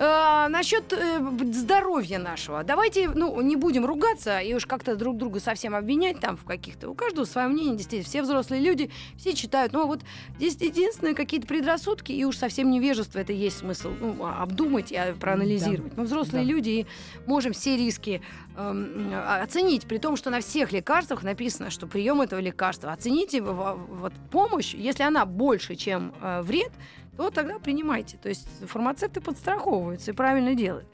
Э, 0.00 0.46
насчет 0.48 0.92
э, 0.92 1.20
здоровья 1.52 2.20
нашего. 2.20 2.62
Давайте, 2.62 3.08
ну, 3.08 3.40
не 3.40 3.56
будем 3.56 3.84
ругаться 3.84 4.38
и 4.38 4.54
уж 4.54 4.64
как-то 4.64 4.94
друг 4.94 5.16
друга 5.16 5.40
совсем 5.40 5.74
обвинять 5.74 6.20
там 6.20 6.36
в 6.36 6.44
каких-то. 6.44 6.88
У 6.88 6.94
каждого 6.94 7.24
свое 7.24 7.48
мнение, 7.48 7.74
действительно. 7.76 8.08
Все 8.08 8.22
взрослые 8.22 8.62
люди, 8.62 8.92
все 9.16 9.34
читают. 9.34 9.72
Но 9.72 9.88
вот 9.88 10.02
здесь 10.36 10.54
единственные 10.60 11.16
какие-то 11.16 11.48
предрассудки 11.48 12.12
и 12.12 12.24
уж 12.24 12.36
совсем 12.36 12.70
невежество. 12.70 13.18
Это 13.18 13.32
есть 13.32 13.58
смысл 13.58 13.90
ну, 14.00 14.24
обдумать 14.24 14.92
и 14.92 14.98
проанализировать. 15.18 15.90
Да. 15.96 16.02
Мы 16.02 16.04
взрослые 16.04 16.44
да. 16.44 16.52
люди 16.52 16.68
и 16.68 16.86
можем 17.26 17.52
все 17.52 17.76
риски 17.76 18.22
э, 18.56 19.40
оценить, 19.42 19.88
при 19.88 19.98
том, 19.98 20.16
что 20.16 20.30
на 20.30 20.38
всех 20.38 20.70
лекарствах 20.70 21.24
написано, 21.24 21.70
что 21.70 21.88
прием 21.88 22.20
этого 22.20 22.38
лекарства. 22.38 22.92
Оцените 22.92 23.42
вот, 23.42 24.12
помощь, 24.30 24.74
если 24.74 25.02
она 25.02 25.26
больше, 25.26 25.74
чем 25.74 26.14
э, 26.22 26.42
вред, 26.42 26.70
то 27.18 27.30
тогда 27.30 27.58
принимайте. 27.58 28.16
То 28.16 28.28
есть 28.28 28.48
фармацевты 28.66 29.20
подстраховываются 29.20 30.12
и 30.12 30.14
правильно 30.14 30.54
делают. 30.54 30.86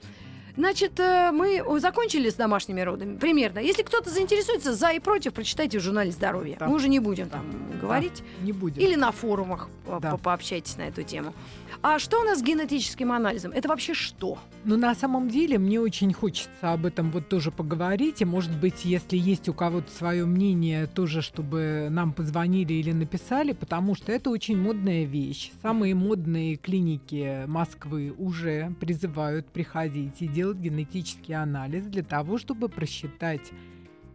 Значит, 0.57 0.99
э, 0.99 1.33
мы 1.33 1.63
закончили 1.81 2.31
с 2.31 2.35
домашними 2.35 2.81
родами 2.81 3.19
примерно. 3.19 3.59
Если 3.59 3.83
кто-то 3.83 4.09
заинтересуется 4.09 4.73
за 4.73 4.91
и 4.93 5.01
против, 5.01 5.35
прочитайте 5.35 5.79
в 5.79 5.83
журнале 5.83 6.13
здоровья. 6.13 6.57
Да. 6.59 6.67
Мы 6.67 6.77
уже 6.77 6.89
не 6.89 6.99
будем 6.99 7.29
там 7.29 7.45
да. 7.73 7.79
говорить. 7.79 8.23
Не 8.41 8.53
будем. 8.53 8.81
Или 8.81 8.95
на 8.95 9.13
форумах 9.13 9.69
да. 10.01 10.17
пообщайтесь 10.17 10.79
на 10.79 10.83
эту 10.83 11.03
тему. 11.03 11.35
А 11.83 11.99
что 11.99 12.21
у 12.21 12.25
нас 12.25 12.39
с 12.39 12.43
генетическим 12.43 13.13
анализом? 13.13 13.53
Это 13.53 13.69
вообще 13.69 13.95
что? 13.95 14.39
Ну, 14.65 14.77
на 14.77 14.95
самом 14.95 15.29
деле, 15.29 15.59
мне 15.59 15.79
очень 15.81 16.13
хочется 16.13 16.73
об 16.73 16.87
этом 16.87 17.11
вот 17.11 17.29
тоже 17.29 17.51
поговорить. 17.51 18.23
И, 18.23 18.25
может 18.25 18.59
быть, 18.59 18.85
если 18.85 19.17
есть 19.17 19.49
у 19.49 19.55
кого-то 19.55 19.91
свое 19.91 20.25
мнение, 20.25 20.87
тоже, 20.87 21.21
чтобы 21.21 21.89
нам 21.91 22.13
позвонили 22.13 22.73
или 22.73 22.93
написали, 22.93 23.53
потому 23.53 23.95
что 23.95 24.13
это 24.13 24.31
очень 24.31 24.57
модная 24.57 25.05
вещь. 25.05 25.53
Самые 25.63 25.95
модные 25.95 26.57
клиники 26.57 27.45
Москвы 27.47 28.15
уже 28.17 28.73
призывают 28.81 29.47
приходить 29.47 30.21
и 30.21 30.29
делать 30.29 30.59
генетический 30.59 31.35
анализ 31.35 31.85
для 31.85 32.03
того, 32.03 32.39
чтобы 32.39 32.69
просчитать 32.69 33.53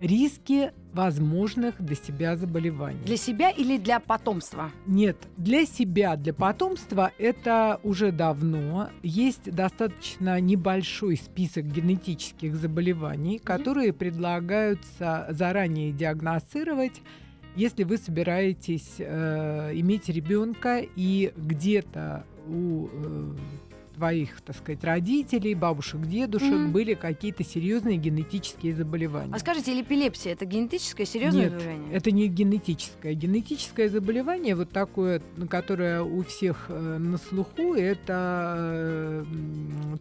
риски 0.01 0.71
возможных 0.93 1.75
для 1.79 1.95
себя 1.95 2.35
заболеваний. 2.35 2.99
Для 3.05 3.17
себя 3.17 3.51
или 3.51 3.77
для 3.77 3.99
потомства? 3.99 4.71
Нет, 4.87 5.17
для 5.37 5.65
себя, 5.65 6.15
для 6.15 6.33
потомства 6.33 7.11
это 7.17 7.79
уже 7.83 8.11
давно. 8.11 8.89
Есть 9.03 9.51
достаточно 9.51 10.39
небольшой 10.39 11.17
список 11.17 11.65
генетических 11.65 12.55
заболеваний, 12.55 13.37
mm-hmm. 13.37 13.43
которые 13.43 13.93
предлагаются 13.93 15.27
заранее 15.29 15.91
диагностировать 15.91 17.01
если 17.55 17.83
вы 17.83 17.97
собираетесь 17.97 18.95
э, 18.99 19.71
иметь 19.73 20.07
ребенка 20.07 20.81
и 20.95 21.33
где-то 21.35 22.23
у 22.47 22.87
э, 22.87 23.35
твоих, 23.99 24.39
так 24.41 24.55
сказать, 24.55 24.81
родителей, 24.83 25.53
бабушек, 25.55 26.01
дедушек 26.01 26.47
mm-hmm. 26.47 26.69
были 26.69 26.93
какие-то 26.93 27.43
серьезные 27.43 27.97
генетические 27.97 28.73
заболевания. 28.73 29.33
А 29.33 29.39
скажите, 29.39 29.73
элепилепсия 29.73 30.31
это 30.31 30.45
генетическое 30.45 31.05
серьезное 31.05 31.43
Нет, 31.43 31.51
заболевание? 31.51 31.93
Это 31.93 32.11
не 32.11 32.27
генетическое. 32.29 33.13
Генетическое 33.13 33.89
заболевание, 33.89 34.55
вот 34.55 34.69
такое, 34.71 35.21
которое 35.49 36.01
у 36.01 36.23
всех 36.23 36.67
э, 36.69 36.97
на 36.97 37.17
слуху, 37.17 37.73
это 37.73 38.55
э, 38.57 39.25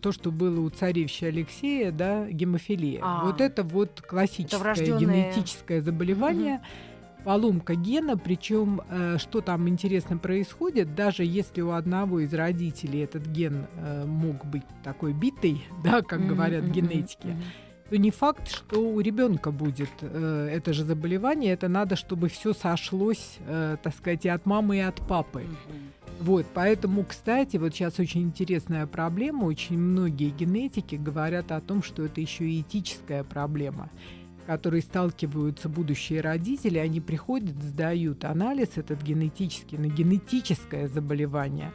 то, 0.01 0.13
что 0.13 0.31
было 0.31 0.61
у 0.61 0.71
царевича 0.71 1.27
Алексея, 1.27 1.91
да, 1.91 2.29
гемофилия. 2.31 3.01
А, 3.03 3.25
вот 3.25 3.41
это 3.41 3.65
вот 3.65 4.01
классическое 4.01 4.75
это 4.75 4.97
генетическое 4.97 5.81
заболевание. 5.81 6.57
Mm-hmm 6.63 6.98
поломка 7.25 7.75
гена, 7.75 8.17
причем 8.17 8.81
э, 8.89 9.19
что 9.19 9.41
там 9.41 9.69
интересно 9.69 10.19
происходит, 10.19 10.95
даже 10.95 11.25
если 11.25 11.61
у 11.61 11.71
одного 11.71 12.21
из 12.21 12.33
родителей 12.33 13.01
этот 13.01 13.27
ген 13.27 13.67
э, 13.77 14.05
мог 14.07 14.45
быть 14.45 14.65
такой 14.83 15.13
битый, 15.13 15.65
да, 15.85 16.03
как 16.03 16.21
mm-hmm, 16.21 16.27
говорят 16.27 16.65
mm-hmm, 16.65 16.73
генетики, 16.73 17.27
mm-hmm. 17.27 17.91
то 17.91 17.99
не 17.99 18.11
факт, 18.11 18.49
что 18.49 18.81
у 18.81 19.01
ребенка 19.01 19.51
будет 19.51 19.91
э, 20.01 20.49
это 20.53 20.73
же 20.73 20.85
заболевание. 20.85 21.53
Это 21.53 21.69
надо, 21.69 21.97
чтобы 21.97 22.29
все 22.29 22.53
сошлось, 22.53 23.39
э, 23.47 23.77
так 23.83 23.95
сказать, 23.95 24.25
и 24.25 24.29
от 24.29 24.47
мамы, 24.47 24.79
и 24.79 24.81
от 24.81 24.97
папы. 25.07 25.43
Mm-hmm. 25.43 25.99
Вот, 26.21 26.47
поэтому, 26.53 27.05
кстати, 27.05 27.59
вот 27.59 27.75
сейчас 27.75 28.01
очень 28.01 28.23
интересная 28.23 28.87
проблема. 28.87 29.45
Очень 29.45 29.79
многие 29.79 30.31
генетики 30.31 30.97
говорят 30.97 31.53
о 31.53 31.61
том, 31.61 31.83
что 31.83 32.05
это 32.05 32.21
еще 32.21 32.49
и 32.49 32.61
этическая 32.63 33.23
проблема 33.23 33.89
которые 34.49 34.81
сталкиваются 34.81 35.69
будущие 35.69 36.23
родители, 36.23 36.79
они 36.79 37.03
приходят, 37.03 37.63
сдают 37.63 38.25
анализ 38.25 38.71
этот 38.77 39.03
генетический 39.03 39.77
на 39.77 39.89
генетическое 39.89 40.89
заболевание. 40.89 41.71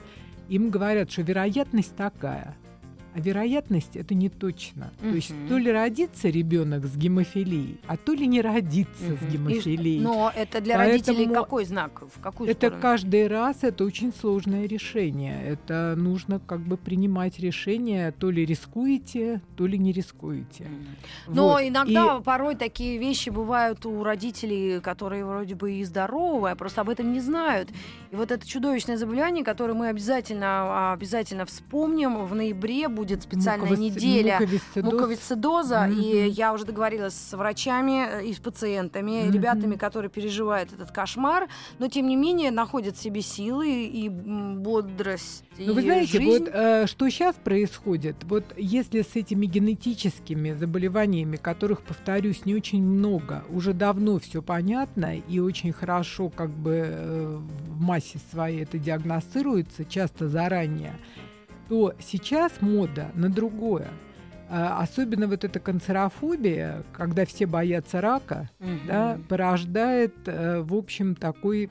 Им 0.49 0.71
говорят, 0.71 1.11
что 1.11 1.21
вероятность 1.21 1.95
такая– 1.95 2.57
а 3.15 3.19
вероятность 3.19 3.95
это 3.95 4.15
не 4.15 4.29
точно. 4.29 4.91
Угу. 5.01 5.09
То 5.09 5.15
есть 5.15 5.33
то 5.47 5.57
ли 5.57 5.71
родится 5.71 6.29
ребенок 6.29 6.85
с 6.85 6.95
гемофилией, 6.95 7.79
а 7.87 7.97
то 7.97 8.13
ли 8.13 8.25
не 8.27 8.41
родится 8.41 9.13
угу. 9.13 9.17
с 9.17 9.31
гемофилией. 9.31 9.97
И, 9.97 10.01
но 10.01 10.31
это 10.35 10.61
для 10.61 10.77
Поэтому 10.77 11.17
родителей 11.17 11.33
какой 11.33 11.65
знак? 11.65 12.01
В 12.01 12.19
какую 12.19 12.49
это 12.49 12.67
сторону? 12.67 12.81
каждый 12.81 13.27
раз 13.27 13.57
это 13.61 13.85
очень 13.85 14.13
сложное 14.13 14.65
решение. 14.65 15.41
Это 15.43 15.95
нужно 15.97 16.39
как 16.39 16.61
бы 16.61 16.77
принимать 16.77 17.39
решение, 17.39 18.11
то 18.11 18.31
ли 18.31 18.45
рискуете, 18.45 19.41
то 19.55 19.67
ли 19.67 19.77
не 19.77 19.91
рискуете. 19.91 20.67
Вот. 21.27 21.35
Но 21.35 21.59
иногда 21.61 22.17
и... 22.19 22.23
порой 22.23 22.55
такие 22.55 22.97
вещи 22.97 23.29
бывают 23.29 23.85
у 23.85 24.03
родителей, 24.03 24.79
которые 24.81 25.25
вроде 25.25 25.55
бы 25.55 25.73
и 25.73 25.83
здоровые, 25.83 26.53
а 26.53 26.55
просто 26.55 26.81
об 26.81 26.89
этом 26.89 27.13
не 27.13 27.19
знают. 27.19 27.69
И 28.11 28.15
вот 28.15 28.31
это 28.31 28.47
чудовищное 28.47 28.97
заболевание, 28.97 29.43
которое 29.43 29.73
мы 29.73 29.87
обязательно, 29.87 30.93
обязательно 30.93 31.45
вспомним 31.45 32.25
в 32.25 32.35
ноябре 32.35 32.87
будет 32.87 33.02
будет 33.03 33.23
специальная 33.23 33.69
Муковис... 33.69 33.95
неделя 33.95 34.39
муковисцидоз. 34.39 34.93
муковисцидоза. 34.93 35.75
Mm-hmm. 35.75 36.01
И 36.01 36.29
я 36.29 36.53
уже 36.53 36.65
договорилась 36.65 37.13
с 37.13 37.37
врачами 37.37 38.07
э, 38.07 38.25
и 38.25 38.33
с 38.33 38.39
пациентами, 38.39 39.11
mm-hmm. 39.11 39.31
ребятами, 39.31 39.75
которые 39.75 40.09
переживают 40.09 40.71
этот 40.73 40.91
кошмар, 40.91 41.49
но 41.79 41.87
тем 41.87 42.07
не 42.07 42.15
менее 42.15 42.51
находят 42.51 42.95
в 42.95 43.01
себе 43.01 43.21
силы 43.21 43.85
и 43.85 44.09
бодрость. 44.09 45.43
Ну, 45.57 45.73
вы 45.73 45.81
знаете, 45.81 46.19
жизнь. 46.19 46.29
вот 46.29 46.49
э, 46.51 46.87
что 46.87 47.09
сейчас 47.09 47.35
происходит, 47.35 48.15
вот 48.23 48.43
если 48.57 49.01
с 49.01 49.15
этими 49.15 49.45
генетическими 49.45 50.53
заболеваниями, 50.53 51.35
которых, 51.35 51.81
повторюсь, 51.81 52.45
не 52.45 52.55
очень 52.55 52.83
много, 52.83 53.43
уже 53.49 53.73
давно 53.73 54.19
все 54.19 54.41
понятно 54.41 55.17
и 55.17 55.39
очень 55.39 55.71
хорошо 55.71 56.29
как 56.29 56.49
бы 56.49 56.85
э, 56.85 57.39
в 57.67 57.81
массе 57.81 58.19
своей 58.31 58.63
это 58.63 58.79
диагностируется, 58.79 59.85
часто 59.85 60.27
заранее, 60.27 60.93
то 61.69 61.93
сейчас 61.99 62.61
мода 62.61 63.11
на 63.13 63.29
другое. 63.29 63.87
А, 64.49 64.81
особенно 64.81 65.27
вот 65.27 65.43
эта 65.43 65.59
канцерофобия, 65.59 66.83
когда 66.93 67.25
все 67.25 67.45
боятся 67.45 68.01
рака, 68.01 68.49
угу. 68.59 68.69
да, 68.87 69.17
порождает, 69.27 70.13
э, 70.25 70.61
в 70.61 70.75
общем, 70.75 71.15
такой 71.15 71.69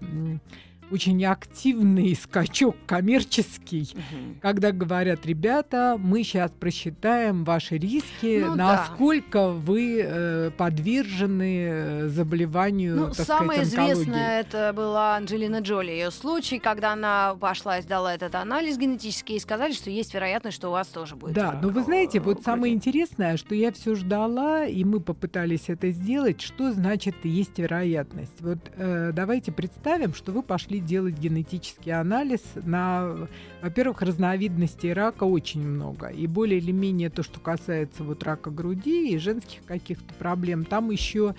очень 0.93 1.25
активный 1.25 2.15
скачок 2.15 2.77
коммерческий, 2.87 3.89
угу. 3.95 4.37
когда 4.41 4.73
говорят, 4.73 5.25
ребята, 5.27 5.97
мы 5.99 6.23
сейчас 6.23 6.51
просчитаем 6.51 7.45
ваши 7.45 7.79
риски, 7.79 8.45
ну, 8.45 8.55
насколько 8.55 9.39
да. 9.39 9.49
вы 9.49 10.01
э, 10.03 10.51
подвержены 10.57 11.67
э, 11.69 12.09
заболеванию, 12.09 12.97
ну, 12.97 13.15
самое 13.15 13.65
сказать, 13.65 13.93
известное 13.93 14.41
это 14.41 14.73
была 14.75 15.17
Анджелина 15.17 15.61
Джоли, 15.61 15.91
ее 15.91 16.11
случай, 16.11 16.59
когда 16.59 16.93
она 16.93 17.37
пошла 17.41 17.79
и 17.79 17.83
сдала 17.83 18.15
этот 18.15 18.35
анализ 18.35 18.77
генетический, 18.77 19.37
и 19.37 19.41
сказали, 19.41 19.73
что 19.73 19.91
есть 19.91 20.13
вероятность, 20.15 20.57
что 20.57 20.69
у 20.69 20.73
вас 20.73 20.89
тоже 20.89 21.17
будет. 21.17 21.35
Да, 21.35 21.59
но 21.61 21.69
вы 21.69 21.83
знаете, 21.83 22.21
вот 22.21 22.43
самое 22.43 22.75
интересное, 22.75 23.37
что 23.37 23.55
я 23.55 23.73
все 23.73 23.95
ждала, 23.95 24.67
и 24.67 24.85
мы 24.85 25.01
попытались 25.01 25.65
это 25.69 25.91
сделать, 25.91 26.41
что 26.41 26.73
значит 26.73 27.15
есть 27.25 27.59
вероятность. 27.59 28.41
Вот 28.41 28.59
э, 28.77 29.13
давайте 29.13 29.53
представим, 29.53 30.15
что 30.15 30.33
вы 30.33 30.43
пошли 30.43 30.82
делать 30.85 31.19
генетический 31.19 31.93
анализ 31.93 32.43
на, 32.57 33.29
во-первых, 33.63 34.03
разновидностей 34.03 34.93
рака 34.93 35.25
очень 35.25 35.67
много. 35.67 36.09
И 36.09 36.27
более 36.27 36.59
или 36.59 36.73
менее 36.73 37.11
то, 37.11 37.23
что 37.23 37.41
касается 37.41 38.05
вот 38.05 38.23
рака 38.23 38.51
груди 38.51 39.13
и 39.13 39.19
женских 39.19 39.65
каких-то 39.65 40.13
проблем, 40.15 40.65
там 40.65 40.91
еще 40.91 41.35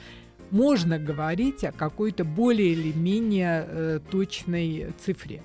можно 0.51 0.99
говорить 0.99 1.63
о 1.63 1.71
какой-то 1.71 2.23
более 2.23 2.73
или 2.73 2.91
менее 2.93 3.65
э, 3.67 3.99
точной 4.11 4.93
цифре. 5.03 5.41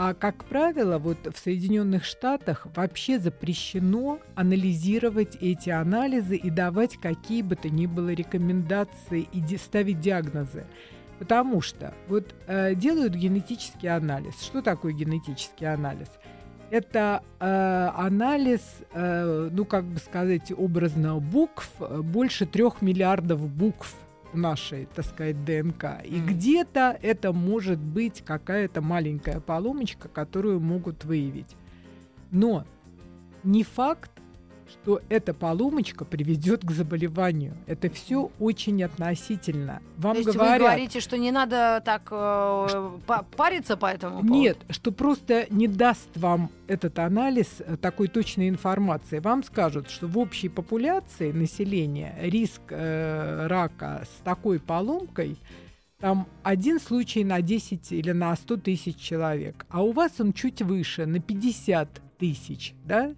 А 0.00 0.14
как 0.14 0.44
правило, 0.44 0.98
вот 0.98 1.18
в 1.26 1.36
Соединенных 1.36 2.04
Штатах 2.04 2.68
вообще 2.76 3.18
запрещено 3.18 4.20
анализировать 4.36 5.36
эти 5.40 5.70
анализы 5.70 6.36
и 6.36 6.50
давать 6.50 6.98
какие 6.98 7.42
бы 7.42 7.56
то 7.56 7.68
ни 7.68 7.86
было 7.86 8.10
рекомендации 8.10 9.26
и 9.32 9.56
ставить 9.56 9.98
диагнозы. 9.98 10.66
Потому 11.18 11.60
что 11.60 11.94
вот 12.08 12.34
э, 12.46 12.74
делают 12.74 13.14
генетический 13.14 13.88
анализ. 13.88 14.40
Что 14.40 14.62
такое 14.62 14.92
генетический 14.92 15.66
анализ? 15.66 16.08
Это 16.70 17.22
э, 17.40 17.90
анализ, 17.96 18.60
э, 18.92 19.48
ну 19.50 19.64
как 19.64 19.84
бы 19.84 19.98
сказать, 19.98 20.52
образно 20.56 21.18
букв, 21.18 21.70
э, 21.80 22.02
больше 22.02 22.46
трех 22.46 22.82
миллиардов 22.82 23.40
букв 23.48 23.94
нашей, 24.34 24.86
так 24.94 25.06
сказать, 25.06 25.44
ДНК. 25.44 26.04
И 26.04 26.16
Мгм. 26.16 26.26
где-то 26.26 26.98
это 27.00 27.32
может 27.32 27.78
быть 27.78 28.22
какая-то 28.24 28.82
маленькая 28.82 29.40
поломочка, 29.40 30.08
которую 30.08 30.60
могут 30.60 31.04
выявить. 31.04 31.56
Но 32.30 32.64
не 33.42 33.64
факт, 33.64 34.10
что 34.68 35.00
эта 35.08 35.34
поломочка 35.34 36.04
приведет 36.04 36.64
к 36.64 36.70
заболеванию. 36.70 37.54
Это 37.66 37.90
все 37.90 38.30
очень 38.38 38.82
относительно. 38.82 39.80
Вам 39.96 40.14
То 40.14 40.18
есть 40.20 40.32
говорят, 40.32 40.60
вы 40.60 40.66
говорите, 40.66 41.00
что 41.00 41.18
не 41.18 41.30
надо 41.30 41.82
так 41.84 42.08
э, 42.10 42.90
па- 43.06 43.24
париться 43.36 43.76
по 43.76 43.86
этому 43.86 44.20
поводу? 44.20 44.32
нет, 44.32 44.58
что 44.70 44.92
просто 44.92 45.46
не 45.50 45.68
даст 45.68 46.08
вам 46.16 46.50
этот 46.66 46.98
анализ 46.98 47.48
э, 47.60 47.76
такой 47.76 48.08
точной 48.08 48.48
информации. 48.48 49.18
Вам 49.18 49.42
скажут, 49.42 49.90
что 49.90 50.06
в 50.06 50.18
общей 50.18 50.48
популяции 50.48 51.32
населения 51.32 52.14
риск 52.20 52.60
э, 52.70 53.46
рака 53.46 54.04
с 54.04 54.22
такой 54.22 54.60
поломкой 54.60 55.38
там 56.00 56.28
один 56.44 56.78
случай 56.78 57.24
на 57.24 57.42
10 57.42 57.92
или 57.92 58.12
на 58.12 58.36
100 58.36 58.58
тысяч 58.58 58.96
человек, 58.96 59.66
а 59.68 59.82
у 59.82 59.90
вас 59.92 60.12
он 60.20 60.32
чуть 60.32 60.62
выше, 60.62 61.06
на 61.06 61.18
50 61.18 62.00
тысяч, 62.18 62.74
да? 62.84 63.14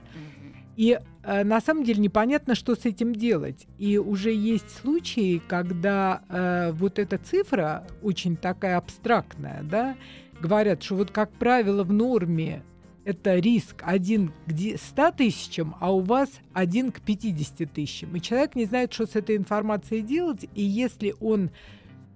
И 0.77 0.99
э, 1.23 1.45
на 1.45 1.61
самом 1.61 1.85
деле 1.85 2.01
непонятно, 2.01 2.55
что 2.55 2.75
с 2.75 2.85
этим 2.85 3.15
делать. 3.15 3.67
И 3.79 3.99
уже 3.99 4.33
есть 4.33 4.71
случаи, 4.81 5.43
когда 5.47 6.23
э, 6.29 6.73
вот 6.73 6.99
эта 6.99 7.19
цифра 7.19 7.87
очень 8.03 8.37
такая 8.37 8.79
абстрактная, 8.79 9.63
да, 9.63 9.97
говорят, 10.41 10.83
что 10.83 10.97
вот 10.97 11.11
как 11.11 11.31
правило 11.33 11.85
в 11.85 11.93
норме 11.93 12.63
это 13.05 13.39
риск 13.39 13.83
один 13.83 14.33
к 14.47 14.53
де- 14.53 14.77
100 14.79 15.13
тысячам, 15.13 15.75
а 15.81 15.93
у 15.93 16.01
вас 16.01 16.31
один 16.53 16.93
к 16.93 17.01
50 17.01 17.73
тысячам. 17.73 18.15
И 18.17 18.21
человек 18.21 18.55
не 18.55 18.67
знает, 18.67 18.93
что 18.93 19.07
с 19.07 19.17
этой 19.17 19.37
информацией 19.37 20.03
делать, 20.03 20.47
и 20.55 20.63
если 20.63 21.15
он, 21.21 21.51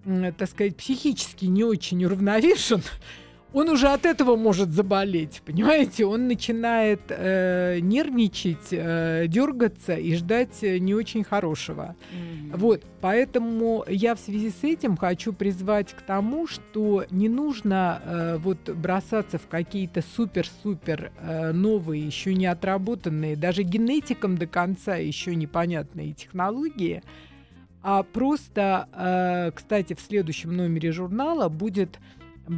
так 0.04 0.48
сказать, 0.48 0.76
психически 0.76 1.46
не 1.46 1.64
очень 1.64 2.04
уравновешен, 2.04 2.82
он 3.54 3.68
уже 3.68 3.88
от 3.88 4.04
этого 4.04 4.34
может 4.34 4.70
заболеть, 4.70 5.40
понимаете? 5.46 6.04
Он 6.04 6.26
начинает 6.26 7.02
э, 7.08 7.78
нервничать, 7.80 8.72
э, 8.72 9.26
дергаться 9.28 9.94
и 9.94 10.16
ждать 10.16 10.62
э, 10.62 10.78
не 10.78 10.92
очень 10.92 11.22
хорошего. 11.22 11.94
Мгм. 12.12 12.58
Вот, 12.58 12.82
поэтому 13.00 13.84
я 13.88 14.16
в 14.16 14.18
связи 14.18 14.50
с 14.50 14.64
этим 14.64 14.96
хочу 14.96 15.32
призвать 15.32 15.92
к 15.92 16.02
тому, 16.02 16.48
что 16.48 17.04
не 17.10 17.28
нужно 17.28 18.02
э, 18.04 18.36
вот 18.38 18.58
бросаться 18.70 19.38
в 19.38 19.46
какие-то 19.46 20.02
супер-супер 20.16 21.12
э, 21.20 21.52
новые, 21.52 22.04
еще 22.04 22.34
не 22.34 22.46
отработанные, 22.46 23.36
даже 23.36 23.62
генетикам 23.62 24.36
до 24.36 24.48
конца 24.48 24.96
еще 24.96 25.36
непонятные 25.36 26.12
технологии, 26.12 27.04
а 27.82 28.02
просто, 28.02 28.88
э, 28.92 29.52
кстати, 29.54 29.94
в 29.94 30.00
следующем 30.00 30.56
номере 30.56 30.90
журнала 30.90 31.48
будет 31.48 32.00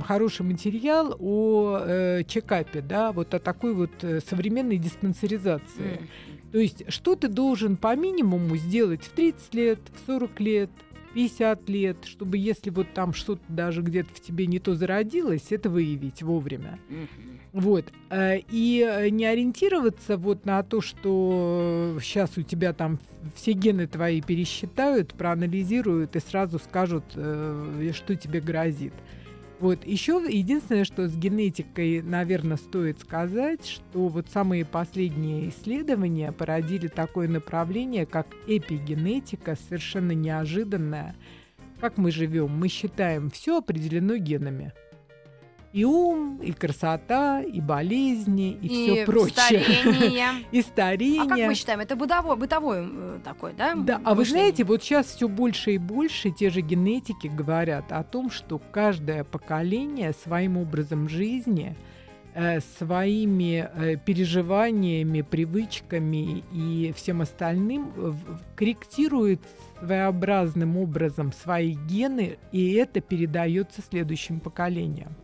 хороший 0.05 0.43
материал 0.43 1.17
о 1.19 1.79
э, 1.81 2.23
чекапе, 2.27 2.81
да, 2.81 3.13
вот 3.13 3.35
о 3.35 3.39
такой 3.39 3.75
вот 3.75 3.93
э, 4.03 4.21
современной 4.21 4.79
диспансеризации. 4.79 5.99
Мгм. 5.99 6.09
То 6.53 6.59
есть, 6.59 6.91
что 6.93 7.17
ты 7.17 7.29
должен 7.29 7.77
по 7.77 7.95
минимуму 7.97 8.57
сделать 8.57 9.03
в 9.03 9.11
30 9.11 9.55
лет, 9.55 9.79
в 9.95 10.07
40 10.07 10.41
лет, 10.41 10.71
50 11.15 11.69
лет, 11.69 11.97
чтобы 12.05 12.37
если 12.37 12.71
вот 12.71 12.93
там 12.93 13.15
что-то 13.15 13.43
даже 13.49 13.81
где-то 13.83 14.13
в 14.13 14.21
тебе 14.21 14.47
не 14.47 14.59
то 14.59 14.75
зародилось, 14.75 15.47
это 15.51 15.71
выявить 15.71 16.23
вовремя. 16.23 16.79
Вот. 17.53 17.87
Э, 18.11 18.39
И 18.51 18.87
э, 18.87 19.09
не 19.09 19.25
ориентироваться 19.25 20.17
вот 20.17 20.45
на 20.45 20.63
то, 20.63 20.81
что 20.81 21.99
сейчас 22.03 22.37
у 22.37 22.43
тебя 22.43 22.73
там 22.73 22.99
все 23.35 23.53
гены 23.53 23.87
твои 23.87 24.21
пересчитают, 24.21 25.15
проанализируют 25.15 26.17
и 26.17 26.21
сразу 26.21 26.59
скажут, 26.59 27.05
что 27.11 28.15
тебе 28.15 28.41
грозит. 28.41 28.93
Вот. 29.59 29.87
Еще 29.87 30.23
единственное, 30.29 30.85
что 30.85 31.09
с 31.09 31.17
генетикой, 31.17 32.03
наверное, 32.03 32.59
стоит 32.59 33.01
сказать, 33.01 33.67
что 33.67 34.09
вот 34.09 34.29
самые 34.31 34.65
последние 34.65 35.49
исследования 35.49 36.31
породили 36.33 36.89
такое 36.89 37.27
направление, 37.27 38.05
как 38.05 38.27
эпигенетика, 38.47 39.57
совершенно 39.57 40.13
неожиданное. 40.13 41.17
Как 41.81 41.97
мы 41.97 42.11
живем? 42.11 42.51
Мы 42.51 42.69
считаем, 42.69 43.31
все 43.31 43.59
определено 43.59 44.17
генами. 44.17 44.73
И 45.77 45.85
ум, 45.85 46.41
и 46.43 46.53
красота, 46.53 47.43
и 47.43 47.61
болезни, 47.61 48.53
и, 48.63 48.69
все 48.69 49.05
прочее. 49.05 49.61
старение. 49.61 50.29
И 50.51 50.63
старение. 50.63 51.25
А 51.25 51.29
как 51.29 51.39
мы 51.39 51.55
считаем? 51.55 51.81
Это 51.81 51.97
бытовой, 51.97 52.37
бытовой 52.37 52.79
э, 52.81 53.19
такой, 53.23 53.53
да? 53.53 53.75
Да, 53.75 54.01
а 54.03 54.15
вы 54.15 54.25
знаете, 54.25 54.65
вот 54.65 54.83
сейчас 54.83 55.05
все 55.05 55.29
больше 55.29 55.73
и 55.73 55.79
больше 55.79 56.31
те 56.31 56.49
же 56.49 56.63
генетики 56.63 57.27
говорят 57.27 57.93
о 57.93 58.03
том, 58.05 58.31
что 58.31 58.59
каждое 58.59 59.23
поколение 59.23 60.15
своим 60.15 60.57
образом 60.57 61.11
жизни, 61.11 61.77
э, 62.33 62.61
своими 62.79 63.69
э, 63.71 63.97
переживаниями, 63.97 65.21
привычками 65.21 66.43
и 66.55 66.95
всем 66.97 67.21
остальным 67.21 67.93
корректирует 68.55 69.43
своеобразным 69.79 70.79
образом 70.79 71.35
свои 71.35 71.75
гены, 71.75 72.39
и 72.51 72.73
это 72.73 73.03
передается 73.03 73.83
следующим 73.83 74.41
поколениям. 74.41 75.15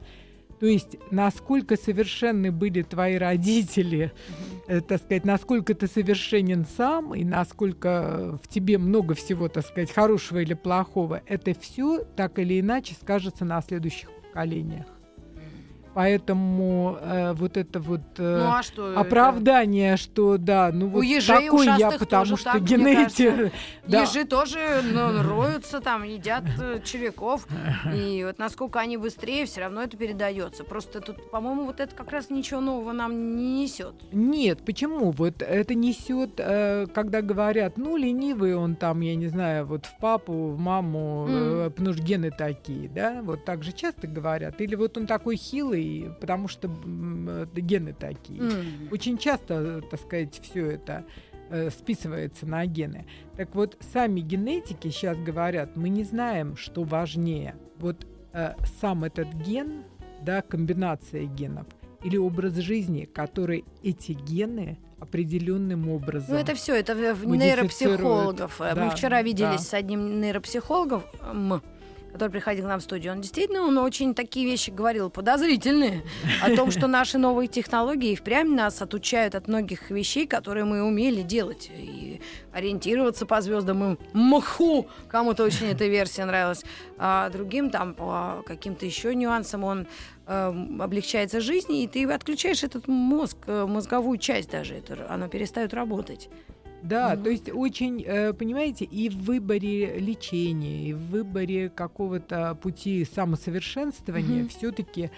То 0.62 0.68
есть, 0.68 0.96
насколько 1.11 1.77
совершенны 1.77 2.53
были 2.53 2.83
твои 2.83 3.16
родители, 3.16 4.12
э, 4.68 4.81
так 4.81 5.03
сказать, 5.03 5.25
насколько 5.25 5.75
ты 5.75 5.88
совершенен 5.88 6.64
сам 6.77 7.16
и 7.16 7.25
насколько 7.25 8.38
в 8.40 8.46
тебе 8.46 8.79
много 8.79 9.16
всего, 9.16 9.48
так 9.48 9.66
сказать, 9.66 9.90
хорошего 9.90 10.38
или 10.38 10.55
плохого, 10.55 11.20
это 11.27 11.53
все 11.59 12.05
так 12.05 12.38
или 12.38 12.61
иначе 12.61 12.94
скажется 12.94 13.44
на 13.44 13.61
следующих 13.61 14.09
поколениях. 14.12 14.87
Поэтому 15.94 16.98
э, 17.00 17.33
вот 17.35 17.57
это 17.57 17.78
вот 17.81 18.00
э, 18.18 18.38
Ну 18.44 18.52
а 18.52 18.62
что? 18.62 18.92
это? 18.92 19.00
оправдание, 19.00 19.96
что 19.96 20.38
да, 20.38 20.70
ну 20.72 20.88
вот 20.88 21.02
ежей 21.02 21.46
такой 21.46 21.66
я, 21.78 21.90
потому 21.90 22.37
что 22.37 22.52
так, 22.52 22.62
генетик. 22.62 23.52
да. 23.87 24.02
Ежи 24.02 24.24
тоже 24.24 24.59
ну, 24.83 25.22
роются 25.22 25.81
там, 25.81 26.05
едят 26.05 26.44
э, 26.61 26.81
червяков. 26.85 27.46
И 27.94 28.24
вот 28.24 28.38
насколько 28.38 28.81
они 28.81 28.96
быстрее, 28.96 29.44
все 29.46 29.61
равно 29.62 29.83
это 29.83 29.96
передается. 29.96 30.64
Просто 30.64 31.00
тут, 31.00 31.31
по-моему, 31.31 31.66
вот 31.66 31.81
это 31.81 31.94
как 31.94 32.11
раз 32.11 32.31
ничего 32.31 32.61
нового 32.61 32.92
нам 32.92 33.37
не 33.37 33.62
несет. 33.62 33.94
Нет, 34.12 34.64
почему? 34.64 35.11
Вот 35.11 35.42
это 35.42 35.74
несет, 35.74 36.33
э, 36.38 36.87
когда 36.94 37.20
говорят, 37.20 37.76
ну, 37.76 37.96
ленивый 37.96 38.55
он 38.57 38.76
там, 38.76 39.00
я 39.00 39.14
не 39.14 39.26
знаю, 39.26 39.66
вот 39.66 39.87
в 39.87 39.96
папу, 39.98 40.48
в 40.48 40.59
маму, 40.59 41.26
э, 41.28 41.70
потому 41.70 41.92
что 41.92 42.02
гены 42.02 42.31
такие, 42.31 42.88
да, 42.88 43.20
вот 43.22 43.44
так 43.44 43.62
же 43.62 43.72
часто 43.72 44.07
говорят. 44.07 44.61
Или 44.61 44.74
вот 44.74 44.96
он 44.96 45.07
такой 45.07 45.37
хилый, 45.37 45.82
потому 46.21 46.49
что 46.49 46.68
гены 47.55 47.92
такие. 47.92 48.42
Очень 48.90 49.18
часто, 49.18 49.55
э, 49.55 49.81
так 49.90 50.01
сказать, 50.01 50.40
все 50.42 50.73
это 50.73 51.05
э, 51.51 51.71
списывается 51.71 52.47
на 52.47 52.66
гены. 52.66 53.07
Так 53.37 53.55
вот, 53.55 53.77
сами 53.92 54.21
генетики 54.21 54.88
сейчас 54.88 55.18
говорят, 55.18 55.77
мы 55.77 55.88
не 55.88 56.05
знаем, 56.05 56.57
что 56.57 56.85
важнее. 56.85 57.55
Вот 57.79 58.07
э, 58.33 58.55
сам 58.81 59.05
этот 59.05 59.29
ген, 59.35 59.85
да, 60.23 60.42
комбинация 60.42 61.27
генов, 61.27 61.66
или 62.05 62.16
образ 62.16 62.55
жизни, 62.57 63.09
который 63.12 63.64
эти 63.83 64.12
гены 64.12 64.79
определенным 65.03 65.88
образом. 65.88 66.35
Ну, 66.35 66.40
это 66.40 66.55
все, 66.55 66.77
это 66.77 66.95
нейропсихологов. 66.95 68.61
Э, 68.61 68.75
Да, 68.75 68.85
Мы 68.85 68.90
вчера 68.90 69.21
виделись 69.23 69.59
да. 69.59 69.59
с 69.59 69.75
одним 69.75 70.21
нейропсихологом, 70.21 71.03
который 72.12 72.31
приходил 72.31 72.64
к 72.64 72.68
нам 72.68 72.81
в 72.81 72.83
студию. 72.83 73.12
Он 73.12 73.20
действительно, 73.20 73.62
он 73.62 73.79
очень 73.79 74.14
такие 74.14 74.46
вещи 74.46 74.70
говорил 74.70 75.11
подозрительные 75.11 76.03
о 76.42 76.55
том, 76.55 76.70
что 76.70 76.87
наши 76.88 77.18
новые 77.18 77.48
технологии 77.48 78.14
впрямь 78.14 78.55
нас 78.55 78.83
отучают 78.83 79.35
от 79.35 79.48
многих 79.48 79.90
вещей, 79.90 80.27
которые 80.27 80.64
мы 80.64 80.83
умели 80.83 81.22
делать. 81.22 81.70
И 81.75 82.20
ориентироваться 82.53 83.27
по 83.27 83.40
звездам 83.40 83.94
и 83.94 83.96
мху. 84.12 84.87
Кому-то 85.09 85.44
очень 85.44 85.66
эта 85.68 85.87
версия 85.87 86.25
нравилась. 86.25 86.64
А 86.98 87.31
другим 87.31 87.70
там 87.70 87.94
по 87.94 88.42
каким-то 88.46 88.85
еще 88.85 89.14
нюансам 89.14 89.64
он 89.64 89.87
эм, 90.27 90.81
облегчается 90.83 91.40
жизни, 91.40 91.83
и 91.83 91.88
ты 91.88 92.05
отключаешь 92.05 92.62
этот 92.62 92.88
мозг, 92.88 93.38
э, 93.46 93.66
мозговую 93.66 94.18
часть 94.18 94.51
даже, 94.51 94.75
это, 94.75 95.07
она 95.09 95.29
перестает 95.29 95.72
работать. 95.75 96.29
Да, 96.83 97.14
Мгм. 97.14 97.23
то 97.25 97.31
есть 97.31 97.51
очень, 97.53 98.03
э, 98.05 98.33
понимаете, 98.33 98.85
и 98.85 99.09
в 99.09 99.18
выборе 99.23 99.99
лечения, 99.99 100.88
и 100.88 100.92
в 100.92 101.07
выборе 101.11 101.68
какого-то 101.68 102.57
пути 102.61 103.05
самосовершенствования 103.05 104.40
Мгм. 104.40 104.49
все-таки 104.49 105.11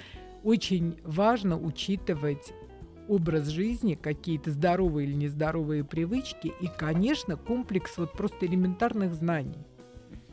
очень 0.42 0.96
важно 1.05 1.59
учитывать 1.59 2.53
образ 3.09 3.48
жизни, 3.48 3.94
какие-то 4.00 4.50
здоровые 4.50 5.07
или 5.09 5.14
нездоровые 5.14 5.85
привычки 5.85 6.53
и, 6.61 6.68
конечно, 6.79 7.37
комплекс 7.37 7.96
вот 7.96 8.12
просто 8.12 8.46
элементарных 8.46 9.14
знаний. 9.14 9.59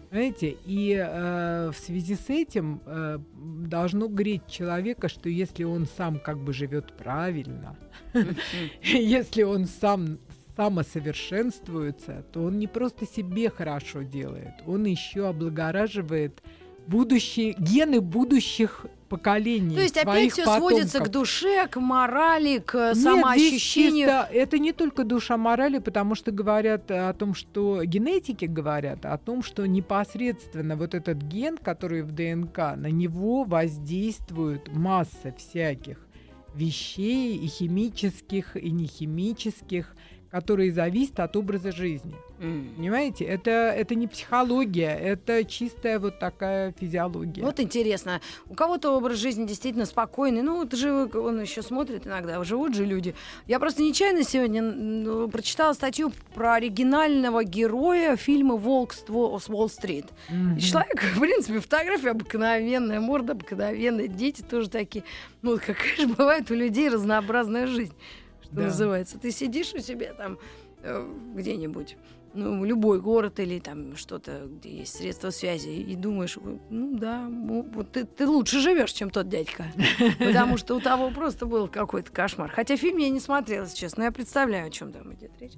Знаете, 0.09 0.57
и 0.65 0.93
э, 0.93 1.71
в 1.71 1.77
связи 1.77 2.15
с 2.15 2.29
этим 2.29 2.81
э, 2.85 3.17
должно 3.65 4.07
греть 4.09 4.45
человека, 4.47 5.07
что 5.07 5.29
если 5.29 5.63
он 5.63 5.85
сам 5.85 6.19
как 6.19 6.37
бы 6.37 6.51
живет 6.51 6.91
правильно, 6.97 7.77
если 8.83 9.43
он 9.43 9.65
сам 9.67 10.19
самосовершенствуется, 10.55 12.25
то 12.31 12.43
он 12.43 12.59
не 12.59 12.67
просто 12.67 13.05
себе 13.05 13.49
хорошо 13.49 14.01
делает, 14.03 14.53
он 14.65 14.85
еще 14.85 15.27
облагораживает 15.27 16.41
будущие 16.87 17.53
гены 17.57 18.01
будущих 18.01 18.85
поколений. 19.07 19.75
То 19.75 19.81
есть 19.81 19.97
опять 19.97 20.31
все 20.31 20.45
потомков. 20.45 20.69
сводится 20.71 20.99
к 20.99 21.09
душе, 21.09 21.67
к 21.67 21.79
морали, 21.79 22.57
к 22.59 22.93
Нет, 22.95 22.97
самоощущению. 22.97 24.07
чисто- 24.07 24.29
это 24.31 24.57
не 24.57 24.71
только 24.71 25.03
душа 25.03 25.37
морали, 25.37 25.79
потому 25.79 26.15
что 26.15 26.31
говорят 26.31 26.89
о 26.89 27.13
том, 27.13 27.35
что 27.35 27.83
генетики 27.83 28.45
говорят 28.45 29.05
о 29.05 29.17
том, 29.17 29.43
что 29.43 29.65
непосредственно 29.67 30.75
вот 30.75 30.95
этот 30.95 31.17
ген, 31.17 31.57
который 31.57 32.01
в 32.03 32.13
ДНК, 32.13 32.75
на 32.77 32.89
него 32.89 33.43
воздействует 33.43 34.73
масса 34.73 35.33
всяких 35.37 36.07
вещей 36.55 37.37
и 37.37 37.47
химических, 37.47 38.55
и 38.55 38.71
нехимических, 38.71 39.95
которые 40.31 40.71
зависят 40.71 41.19
от 41.19 41.35
образа 41.35 41.71
жизни. 41.71 42.15
М. 42.39 42.73
Понимаете, 42.75 43.25
это, 43.25 43.51
это 43.51 43.95
не 43.95 44.07
психология, 44.07 44.97
это 44.97 45.43
чистая 45.43 45.99
вот 45.99 46.19
такая 46.19 46.73
физиология. 46.79 47.43
Вот 47.43 47.59
интересно, 47.59 48.21
у 48.49 48.55
кого-то 48.55 48.97
образ 48.97 49.17
жизни 49.17 49.45
действительно 49.45 49.85
спокойный, 49.85 50.41
ну, 50.41 50.63
это 50.63 50.75
же 50.75 51.09
он 51.13 51.41
еще 51.41 51.61
смотрит 51.61 52.07
иногда, 52.07 52.43
живут 52.43 52.73
же 52.73 52.85
люди. 52.85 53.13
Я 53.45 53.59
просто 53.59 53.83
нечаянно 53.83 54.23
сегодня 54.23 54.61
ну, 54.61 55.27
прочитала 55.27 55.73
статью 55.73 56.11
про 56.33 56.53
оригинального 56.53 57.43
героя 57.43 58.15
фильма 58.15 58.55
«Волк 58.55 58.93
с 58.93 59.03
Уолл-стрит». 59.07 60.05
И 60.57 60.59
Человек, 60.61 61.03
в 61.15 61.19
принципе, 61.19 61.59
фотография 61.59 62.11
обыкновенная, 62.11 62.99
морда 62.99 63.33
обыкновенная, 63.33 64.07
дети 64.07 64.41
тоже 64.41 64.69
такие. 64.69 65.03
Ну, 65.41 65.51
вот 65.51 65.61
какая 65.61 65.95
же 65.95 66.07
бывает 66.07 66.49
у 66.49 66.53
людей 66.53 66.89
разнообразная 66.89 67.67
жизнь, 67.67 67.93
что 68.51 68.55
Да. 68.61 68.63
называется. 68.67 69.17
Ты 69.19 69.31
сидишь 69.31 69.73
у 69.73 69.79
себя 69.79 70.13
там 70.13 70.37
э, 70.83 71.07
где-нибудь, 71.35 71.97
ну, 72.33 72.63
любой 72.63 73.01
город 73.01 73.39
или 73.39 73.59
там 73.59 73.95
что-то, 73.97 74.47
где 74.47 74.77
есть 74.77 74.95
средства 74.95 75.29
связи, 75.31 75.69
и 75.69 75.95
думаешь, 75.95 76.37
ну 76.69 76.97
да, 76.97 77.27
ну, 77.29 77.63
вот 77.73 77.91
ты, 77.91 78.05
ты 78.05 78.25
лучше 78.27 78.59
живешь, 78.59 78.91
чем 78.93 79.09
тот 79.09 79.27
дядька. 79.29 79.65
Потому 80.19 80.57
что 80.57 80.75
у 80.75 80.79
того 80.79 81.11
просто 81.11 81.45
был 81.45 81.67
какой-то 81.67 82.11
кошмар. 82.11 82.49
Хотя 82.49 82.77
фильм 82.77 82.97
я 82.97 83.09
не 83.09 83.19
смотрела, 83.19 83.67
честно, 83.67 84.01
но 84.01 84.05
я 84.05 84.11
представляю, 84.11 84.67
о 84.67 84.69
чем 84.69 84.91
там 84.91 85.13
идет 85.13 85.31
речь. 85.39 85.53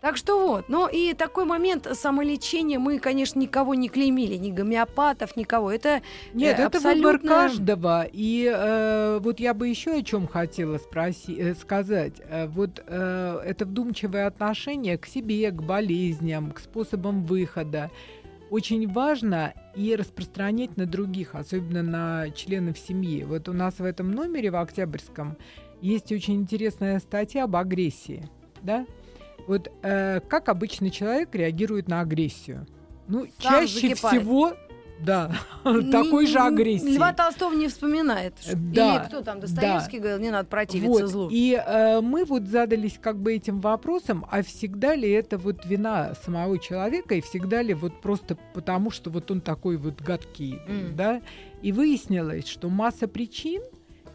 Так 0.00 0.16
что 0.16 0.46
вот. 0.46 0.68
Ну 0.68 0.88
и 0.88 1.12
такой 1.12 1.44
момент 1.44 1.86
самолечения 1.92 2.78
мы, 2.78 2.98
конечно, 2.98 3.38
никого 3.38 3.74
не 3.74 3.88
клеймили, 3.88 4.36
ни 4.36 4.50
гомеопатов, 4.50 5.36
никого. 5.36 5.70
Это 5.70 6.00
Нет, 6.32 6.58
э, 6.58 6.62
это 6.62 6.78
выбор 6.78 7.16
абсолютно- 7.16 7.28
каждого. 7.28 8.06
И 8.10 8.50
э, 8.50 9.18
вот 9.22 9.40
я 9.40 9.52
бы 9.52 9.68
еще 9.68 9.92
о 9.98 10.02
чем 10.02 10.26
хотела 10.26 10.76
спроси- 10.78 11.38
э, 11.38 11.54
сказать. 11.54 12.14
Э, 12.28 12.46
вот 12.46 12.82
э, 12.86 13.42
это 13.44 13.66
вдумчивое 13.66 14.26
отношение 14.26 14.96
к 14.96 15.04
себе, 15.06 15.50
к 15.50 15.62
болезням, 15.62 16.52
к 16.52 16.60
способам 16.60 17.24
выхода. 17.24 17.90
Очень 18.48 18.88
важно 18.90 19.52
и 19.76 19.94
распространять 19.94 20.76
на 20.76 20.86
других, 20.86 21.34
особенно 21.34 21.82
на 21.82 22.30
членов 22.30 22.78
семьи. 22.78 23.22
Вот 23.22 23.48
у 23.48 23.52
нас 23.52 23.78
в 23.78 23.84
этом 23.84 24.10
номере 24.10 24.50
в 24.50 24.56
Октябрьском 24.56 25.36
есть 25.82 26.10
очень 26.10 26.36
интересная 26.36 26.98
статья 27.00 27.44
об 27.44 27.54
агрессии. 27.54 28.28
Да? 28.62 28.86
Вот 29.50 29.68
э, 29.82 30.20
как 30.28 30.48
обычно 30.48 30.90
человек 30.90 31.34
реагирует 31.34 31.88
на 31.88 32.02
агрессию? 32.02 32.68
Ну, 33.08 33.26
Сам 33.40 33.62
чаще 33.62 33.88
закипает. 33.88 34.22
всего, 34.22 34.52
да, 35.00 35.32
такой 35.90 36.28
же 36.28 36.38
агрессии. 36.38 36.94
Льва 36.94 37.12
Толстого 37.12 37.52
не 37.54 37.66
вспоминает. 37.66 38.34
Э, 38.46 38.52
да, 38.54 38.94
Или 38.94 39.08
кто 39.08 39.22
там, 39.22 39.40
Достоевский 39.40 39.98
говорил, 39.98 40.20
не 40.20 40.30
надо 40.30 40.48
противиться 40.48 41.02
Вот, 41.02 41.10
злу. 41.10 41.28
И 41.32 41.60
э, 41.60 42.00
мы 42.00 42.24
вот 42.26 42.44
задались 42.44 42.96
как 43.02 43.18
бы 43.18 43.34
этим 43.34 43.60
вопросом, 43.60 44.24
а 44.30 44.44
всегда 44.44 44.94
ли 44.94 45.10
это 45.10 45.36
вот 45.36 45.66
вина 45.66 46.14
самого 46.24 46.56
человека, 46.60 47.16
и 47.16 47.20
всегда 47.20 47.60
ли 47.60 47.74
вот 47.74 48.00
просто 48.00 48.38
потому, 48.54 48.92
что 48.92 49.10
вот 49.10 49.32
он 49.32 49.40
такой 49.40 49.78
вот 49.78 50.00
гадкий, 50.00 50.60
М. 50.68 50.94
да? 50.94 51.22
И 51.60 51.72
выяснилось, 51.72 52.46
что 52.46 52.68
масса 52.68 53.08
причин, 53.08 53.62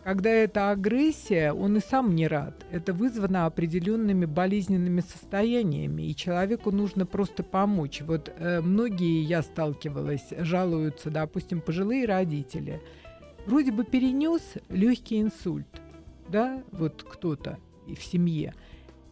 когда 0.05 0.29
эта 0.29 0.69
агрессия, 0.69 1.51
он 1.51 1.77
и 1.77 1.79
сам 1.79 2.13
не 2.13 2.27
рад. 2.27 2.63
Это 2.69 2.93
вызвано 2.93 3.47
определенными 3.47 4.25
болезненными 4.25 5.01
состояниями, 5.01 6.03
и 6.03 6.15
человеку 6.15 6.69
нужно 6.71 7.07
просто 7.07 7.41
помочь. 7.41 8.01
Вот 8.01 8.31
э, 8.37 8.61
многие, 8.61 9.23
я 9.23 9.41
сталкивалась, 9.41 10.27
жалуются, 10.37 11.09
допустим, 11.09 11.59
пожилые 11.59 12.05
родители. 12.05 12.83
Вроде 13.47 13.71
бы 13.71 13.83
перенес 13.83 14.43
легкий 14.69 15.19
инсульт, 15.19 15.81
да, 16.29 16.61
вот 16.71 17.03
кто-то 17.09 17.57
в 17.87 18.03
семье. 18.03 18.53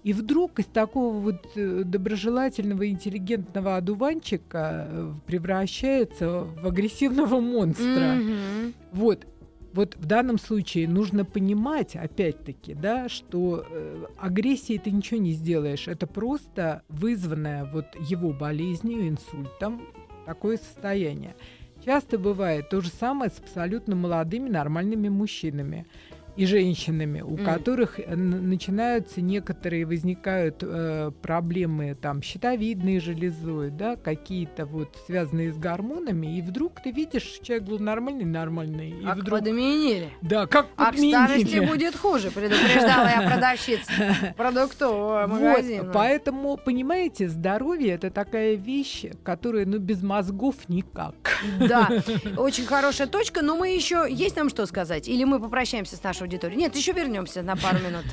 И 0.04 0.14
вдруг 0.14 0.60
из 0.60 0.66
такого 0.66 1.18
вот 1.18 1.48
э, 1.56 1.82
доброжелательного, 1.86 2.88
интеллигентного 2.88 3.78
одуванчика 3.78 4.88
э, 4.88 5.14
превращается 5.26 6.42
в 6.42 6.68
агрессивного 6.68 7.40
монстра. 7.40 8.16
Мгм. 8.16 8.74
Вот. 8.92 9.26
Вот 9.74 9.96
в 9.96 10.06
данном 10.06 10.38
случае 10.38 10.88
нужно 10.88 11.26
понимать, 11.26 11.96
опять-таки, 11.96 12.76
да, 12.76 13.10
что 13.10 13.66
э, 13.68 14.06
агрессией 14.20 14.78
ты 14.78 14.92
ничего 14.92 15.20
не 15.20 15.32
сделаешь. 15.32 15.88
Это 15.88 16.06
просто 16.06 16.84
вызванное 16.90 17.66
вот 17.66 17.88
его 18.00 18.32
болезнью, 18.32 19.10
инсультом, 19.10 19.82
такое 20.28 20.58
состояние. 20.58 21.36
Часто 21.84 22.20
бывает 22.20 22.70
то 22.70 22.82
же 22.82 22.90
самое 22.90 23.32
с 23.32 23.40
абсолютно 23.40 23.96
молодыми 23.96 24.48
нормальными 24.48 25.10
мужчинами 25.10 25.88
и 26.36 26.46
женщинами, 26.46 27.22
у 27.22 27.32
Мгм. 27.36 27.46
которых 27.46 28.00
э, 28.00 28.16
начинаются 28.16 29.22
некоторые 29.22 29.86
возникают 29.86 30.58
э, 30.62 31.12
проблемы 31.22 31.96
там 32.00 32.22
щитовидной 32.22 33.00
железой, 33.00 33.70
да, 33.70 33.96
какие-то 33.96 34.66
вот 34.66 34.98
связанные 35.06 35.52
с 35.54 35.58
гормонами, 35.58 36.38
и 36.38 36.42
вдруг 36.42 36.82
ты 36.82 36.92
видишь, 36.92 37.40
человек 37.44 37.68
был 37.68 37.80
нормальный, 37.80 38.26
нормальный, 38.26 38.90
и 38.92 39.04
Как 39.04 39.18
вдруг 39.18 39.40
подменили. 39.40 40.10
да, 40.22 40.48
как 40.48 40.68
А 40.76 40.92
к 40.92 40.98
старости 40.98 41.44
подменили. 41.44 41.66
будет 41.68 41.96
хуже, 41.96 42.32
предупреждала 42.32 43.08
я 43.10 43.30
продавщица 43.30 43.92
продуктового 44.38 45.28
магазина. 45.28 45.84
Вот, 45.84 45.94
поэтому, 45.94 46.58
понимаете, 46.58 47.28
здоровье 47.30 47.92
это 47.94 48.10
такая 48.12 48.56
вещь, 48.56 49.06
которая, 49.24 49.66
ну, 49.66 49.78
без 49.80 50.02
мозгов 50.02 50.56
никак. 50.68 51.16
Да, 51.60 51.90
очень 52.38 52.66
хорошая 52.66 53.08
точка, 53.08 53.42
но 53.42 53.56
мы 53.56 53.70
еще 53.70 54.06
есть 54.10 54.36
нам 54.36 54.50
что 54.50 54.66
сказать? 54.66 55.08
Или 55.08 55.24
мы 55.24 55.40
попрощаемся 55.40 55.96
с 55.96 56.00
нашей 56.24 56.28
аудиторией? 56.28 56.60
Нет, 56.60 56.76
еще 56.76 56.94
вернемся 56.94 57.42
на 57.42 57.56
пару 57.56 57.80
минут. 57.80 58.06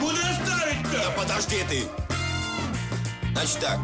Куда 0.00 0.32
ставить-то? 0.34 0.98
Да 0.98 1.10
подожди 1.16 1.56
ты! 1.68 1.84
Значит 3.32 3.60
так, 3.60 3.78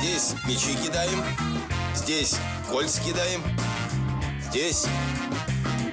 здесь 0.00 0.34
мячи 0.46 0.76
кидаем, 0.76 1.22
здесь 1.94 2.36
кольц 2.70 2.98
кидаем, 3.00 3.42
здесь 4.50 4.86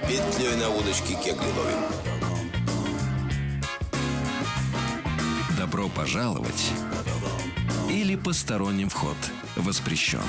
петлей 0.08 0.56
на 0.58 0.70
удочке 0.70 1.16
кегли 1.16 1.48
ловим. 1.58 1.84
Добро 5.58 5.90
пожаловать 5.90 6.72
или 7.90 8.16
посторонним 8.16 8.90
вход 8.90 9.18
воспрещен. 9.56 10.20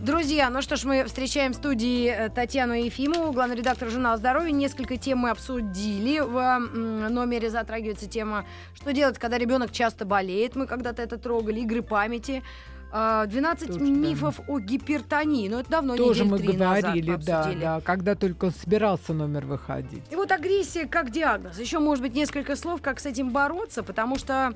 Друзья, 0.00 0.50
ну 0.50 0.62
что 0.62 0.76
ж, 0.76 0.84
мы 0.84 1.04
встречаем 1.04 1.52
в 1.52 1.56
студии 1.56 2.06
э, 2.06 2.28
Татьяну 2.28 2.74
Ефимову, 2.74 3.32
главный 3.32 3.56
редактор 3.56 3.90
журнала 3.90 4.16
«Здоровье». 4.16 4.52
Несколько 4.52 4.96
тем 4.96 5.18
мы 5.18 5.30
обсудили. 5.30 6.20
В 6.20 7.08
номере 7.08 7.50
затрагивается 7.50 8.06
тема, 8.06 8.46
что 8.74 8.92
делать, 8.92 9.18
когда 9.18 9.36
ребенок 9.36 9.72
часто 9.72 10.04
болеет. 10.04 10.54
Мы 10.54 10.68
когда-то 10.68 11.02
это 11.02 11.18
трогали. 11.18 11.60
Игры 11.60 11.82
памяти. 11.82 12.44
А, 12.92 13.26
12 13.26 13.66
Точно. 13.68 13.82
мифов 13.82 14.40
о 14.46 14.60
гипертонии. 14.60 15.48
Но 15.48 15.60
это 15.60 15.70
давно, 15.70 15.96
Тоже 15.96 16.24
мы 16.24 16.38
назад 16.38 16.82
говорили, 16.82 17.10
мы 17.10 17.18
да, 17.18 17.52
да, 17.60 17.80
когда 17.80 18.14
только 18.14 18.46
он 18.46 18.52
собирался 18.52 19.12
номер 19.12 19.44
выходить. 19.44 20.04
И 20.10 20.16
вот 20.16 20.30
агрессия 20.30 20.86
как 20.86 21.10
диагноз. 21.10 21.58
Еще, 21.58 21.78
может 21.78 22.02
быть, 22.02 22.14
несколько 22.14 22.54
слов, 22.56 22.80
как 22.80 23.00
с 23.00 23.06
этим 23.06 23.30
бороться, 23.30 23.82
потому 23.82 24.16
что, 24.18 24.54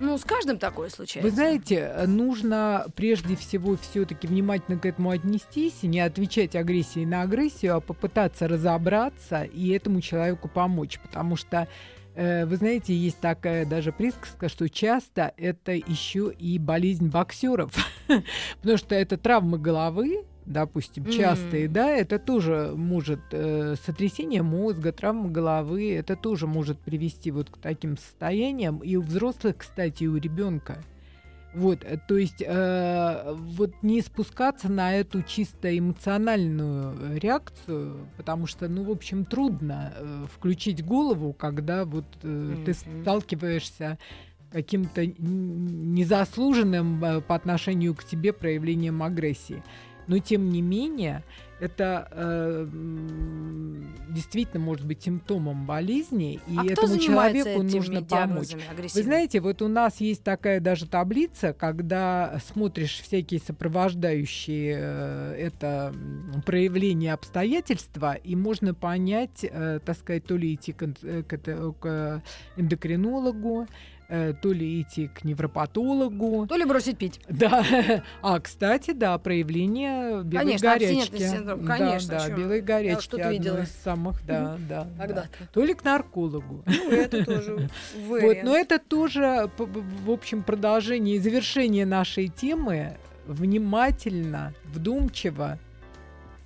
ну, 0.00 0.18
с 0.18 0.24
каждым 0.24 0.58
такое 0.58 0.88
случается. 0.90 1.28
Вы 1.28 1.34
знаете, 1.34 1.94
нужно 2.06 2.86
прежде 2.96 3.36
всего 3.36 3.76
все-таки 3.76 4.26
внимательно 4.26 4.78
к 4.78 4.86
этому 4.86 5.10
отнестись 5.10 5.78
и 5.82 5.86
не 5.86 6.00
отвечать 6.00 6.56
агрессией 6.56 7.06
на 7.06 7.22
агрессию, 7.22 7.76
а 7.76 7.80
попытаться 7.80 8.48
разобраться 8.48 9.44
и 9.44 9.68
этому 9.70 10.00
человеку 10.00 10.48
помочь, 10.48 10.98
потому 11.00 11.36
что 11.36 11.68
э, 12.16 12.44
вы 12.44 12.56
знаете, 12.56 12.94
есть 12.94 13.20
такая 13.20 13.66
даже 13.66 13.92
присказка, 13.92 14.48
что 14.48 14.68
часто 14.68 15.32
это 15.36 15.72
еще 15.72 16.32
и 16.36 16.58
болезнь 16.58 17.08
боксеров, 17.08 17.72
потому 18.60 18.78
что 18.78 18.94
это 18.96 19.16
травмы 19.16 19.58
головы, 19.58 20.24
допустим, 20.46 21.06
частые, 21.06 21.68
да, 21.68 21.90
это 21.90 22.18
тоже 22.18 22.72
может 22.76 23.20
э, 23.32 23.74
сотрясение 23.84 24.42
мозга, 24.42 24.92
травма 24.92 25.28
головы, 25.30 25.94
это 25.94 26.16
тоже 26.16 26.46
может 26.46 26.78
привести 26.78 27.30
вот 27.30 27.50
к 27.50 27.58
таким 27.58 27.96
состояниям. 27.96 28.78
И 28.78 28.96
у 28.96 29.02
взрослых, 29.02 29.56
кстати, 29.58 30.04
и 30.04 30.08
у 30.08 30.16
ребенка. 30.16 30.78
Вот, 31.54 31.84
э, 31.84 31.98
то 32.08 32.16
есть 32.16 32.42
э, 32.44 33.32
вот 33.32 33.72
не 33.82 34.00
спускаться 34.00 34.68
на 34.68 34.92
эту 34.94 35.22
чисто 35.22 35.76
эмоциональную 35.78 36.96
э, 36.98 37.18
реакцию, 37.18 38.08
потому 38.16 38.46
что, 38.46 38.68
ну, 38.68 38.82
в 38.82 38.90
общем, 38.90 39.24
трудно 39.24 39.92
э, 39.96 40.24
включить 40.34 40.84
голову, 40.84 41.32
когда 41.32 41.84
вот 41.84 42.06
э, 42.22 42.56
ты 42.66 42.72
Мгм. 42.72 43.02
сталкиваешься 43.02 43.98
с 44.50 44.52
каким-то 44.52 45.06
незаслуженным 45.06 47.04
э, 47.04 47.20
по 47.20 47.34
отношению 47.34 47.94
к 47.94 48.04
тебе 48.04 48.32
проявлением 48.32 49.02
агрессии. 49.02 49.62
Но 50.06 50.18
тем 50.18 50.50
не 50.50 50.62
менее, 50.62 51.24
это 51.60 52.08
э, 52.10 52.66
действительно 54.10 54.62
может 54.62 54.86
быть 54.86 55.02
симптомом 55.02 55.66
болезни, 55.66 56.40
и 56.46 56.56
а 56.58 56.64
этому 56.64 56.98
человеку 56.98 57.62
нужно 57.62 58.02
помочь. 58.02 58.54
Вы 58.76 59.02
знаете, 59.02 59.40
вот 59.40 59.62
у 59.62 59.68
нас 59.68 60.00
есть 60.00 60.22
такая 60.22 60.60
даже 60.60 60.86
таблица, 60.86 61.52
когда 61.52 62.38
смотришь 62.46 63.00
всякие 63.00 63.40
сопровождающие 63.40 64.76
э, 64.78 65.34
это 65.38 65.94
проявление 66.44 67.12
обстоятельства, 67.12 68.14
и 68.14 68.36
можно 68.36 68.74
понять, 68.74 69.44
э, 69.44 69.80
так 69.84 69.96
сказать, 69.96 70.24
то 70.24 70.36
ли 70.36 70.54
идти 70.54 70.72
к, 70.72 70.82
э, 71.02 71.22
к 71.22 71.34
к 71.80 72.22
эндокринологу, 72.56 73.62
э, 73.62 73.66
то 74.08 74.52
ли 74.52 74.80
идти 74.82 75.08
к 75.08 75.24
невропатологу. 75.24 76.46
То 76.46 76.56
ли 76.56 76.64
бросить 76.64 76.98
пить. 76.98 77.20
Да. 77.28 77.64
А, 78.22 78.40
кстати, 78.40 78.92
да, 78.92 79.16
проявление 79.18 80.22
белой 80.22 80.44
Конечно, 80.44 80.70
горячки. 80.72 81.18
синдром, 81.18 81.64
Да, 81.64 81.76
конечно, 81.76 82.08
Да, 82.18 82.28
чё, 82.28 82.36
белой 82.36 82.60
горячки. 82.60 83.02
что-то 83.02 83.22
одно 83.24 83.32
видела. 83.32 83.62
из 83.62 83.70
самых, 83.70 84.24
да, 84.26 84.56
да. 84.68 84.84
да. 84.84 85.06
Когда-то. 85.06 85.28
То 85.52 85.64
ли 85.64 85.74
к 85.74 85.84
наркологу. 85.84 86.62
Ну, 86.66 86.90
это 86.90 87.24
тоже 87.24 87.68
Вот, 88.08 88.36
но 88.42 88.56
это 88.56 88.78
тоже, 88.78 89.50
в 89.58 90.10
общем, 90.10 90.42
продолжение 90.42 91.16
и 91.16 91.18
завершение 91.18 91.86
нашей 91.86 92.28
темы 92.28 92.96
внимательно, 93.26 94.54
вдумчиво 94.64 95.58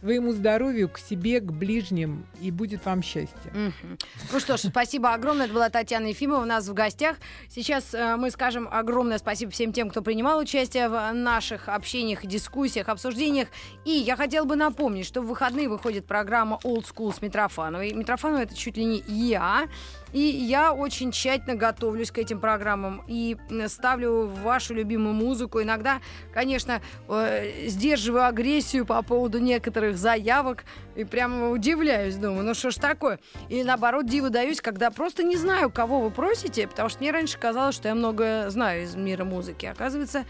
своему 0.01 0.33
здоровью, 0.33 0.89
к 0.89 0.99
себе, 0.99 1.41
к 1.41 1.51
ближним, 1.51 2.25
и 2.41 2.51
будет 2.51 2.85
вам 2.85 3.03
счастье. 3.03 3.51
Мгм. 3.53 3.99
Ну 4.33 4.41
что 4.41 4.57
ж, 4.57 4.61
спасибо 4.69 5.13
огромное. 5.13 5.47
Это 5.47 5.55
была 5.55 5.71
Татьяна 5.71 6.07
Ефимова 6.07 6.43
у 6.43 6.45
нас 6.45 6.69
в 6.69 6.75
гостях. 6.75 7.17
Сейчас 7.49 7.95
э, 7.95 8.17
мы 8.17 8.31
скажем 8.31 8.69
огромное 8.71 9.19
спасибо 9.19 9.51
всем 9.51 9.73
тем, 9.73 9.91
кто 9.91 10.03
принимал 10.03 10.39
участие 10.39 10.89
в 10.89 11.13
наших 11.13 11.69
общениях, 11.69 12.25
дискуссиях, 12.25 12.89
обсуждениях. 12.89 13.49
И 13.85 13.91
я 13.91 14.17
хотела 14.17 14.45
бы 14.45 14.57
напомнить, 14.57 15.07
что 15.07 15.21
в 15.21 15.27
выходные 15.27 15.69
выходит 15.69 16.07
программа 16.07 16.59
Old 16.65 16.85
School 16.85 17.15
с 17.15 17.21
Митрофановой. 17.21 17.93
Митрофанова 17.93 18.43
это 18.43 18.55
чуть 18.55 18.77
ли 18.77 18.85
не 18.85 19.03
я. 19.07 19.69
И 20.13 20.21
я 20.21 20.73
очень 20.73 21.13
тщательно 21.13 21.55
готовлюсь 21.55 22.11
к 22.11 22.19
этим 22.19 22.41
программам 22.41 23.03
и 23.07 23.37
ставлю 23.67 24.27
вашу 24.27 24.75
любимую 24.75 25.15
музыку. 25.15 25.63
Иногда, 25.63 26.01
конечно, 26.33 26.81
э, 27.09 27.67
сдерживаю 27.67 28.27
агрессию 28.27 28.87
по 28.87 29.03
поводу 29.03 29.39
некоторых 29.39 29.97
заявок 29.97 30.65
и 30.95 31.05
прямо 31.05 31.51
удивляюсь, 31.51 32.17
думаю, 32.17 32.45
ну 32.45 32.55
что 32.55 32.71
ж 32.71 32.77
такое? 32.77 33.19
Или 33.49 33.63
наоборот, 33.63 34.07
диву 34.07 34.31
даюсь, 34.31 34.61
когда 34.61 34.91
просто 34.91 35.23
не 35.23 35.37
знаю, 35.37 35.71
кого 35.71 36.01
вы 36.01 36.11
просите, 36.11 36.67
потому 36.67 36.89
что 36.89 37.01
мне 37.01 37.11
раньше 37.11 37.39
казалось, 37.39 37.75
что 37.75 37.89
я 37.89 37.95
много 37.95 38.47
знаю 38.49 38.85
из 38.85 38.95
мира 38.95 39.25
музыки. 39.25 39.67
Оказывается, 39.67 40.25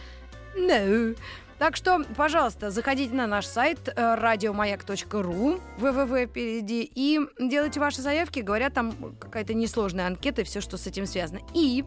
no. 0.57 1.17
Так 1.59 1.75
что, 1.75 2.05
пожалуйста, 2.17 2.71
заходите 2.71 3.15
на 3.15 3.27
наш 3.27 3.45
сайт 3.47 3.89
э, 3.89 4.15
радиомаяк.ру, 4.15 5.61
www 5.79 6.27
впереди, 6.29 6.91
и 6.95 7.21
делайте 7.41 7.81
ваши 7.81 8.01
заявки. 8.01 8.41
Говорят, 8.41 8.75
там 8.75 8.95
какая-то 9.19 9.55
несложная 9.55 10.07
анкета 10.07 10.43
и 10.43 10.45
все, 10.45 10.61
что 10.61 10.77
с 10.77 10.87
этим 10.87 11.05
связано. 11.05 11.41
И, 11.55 11.85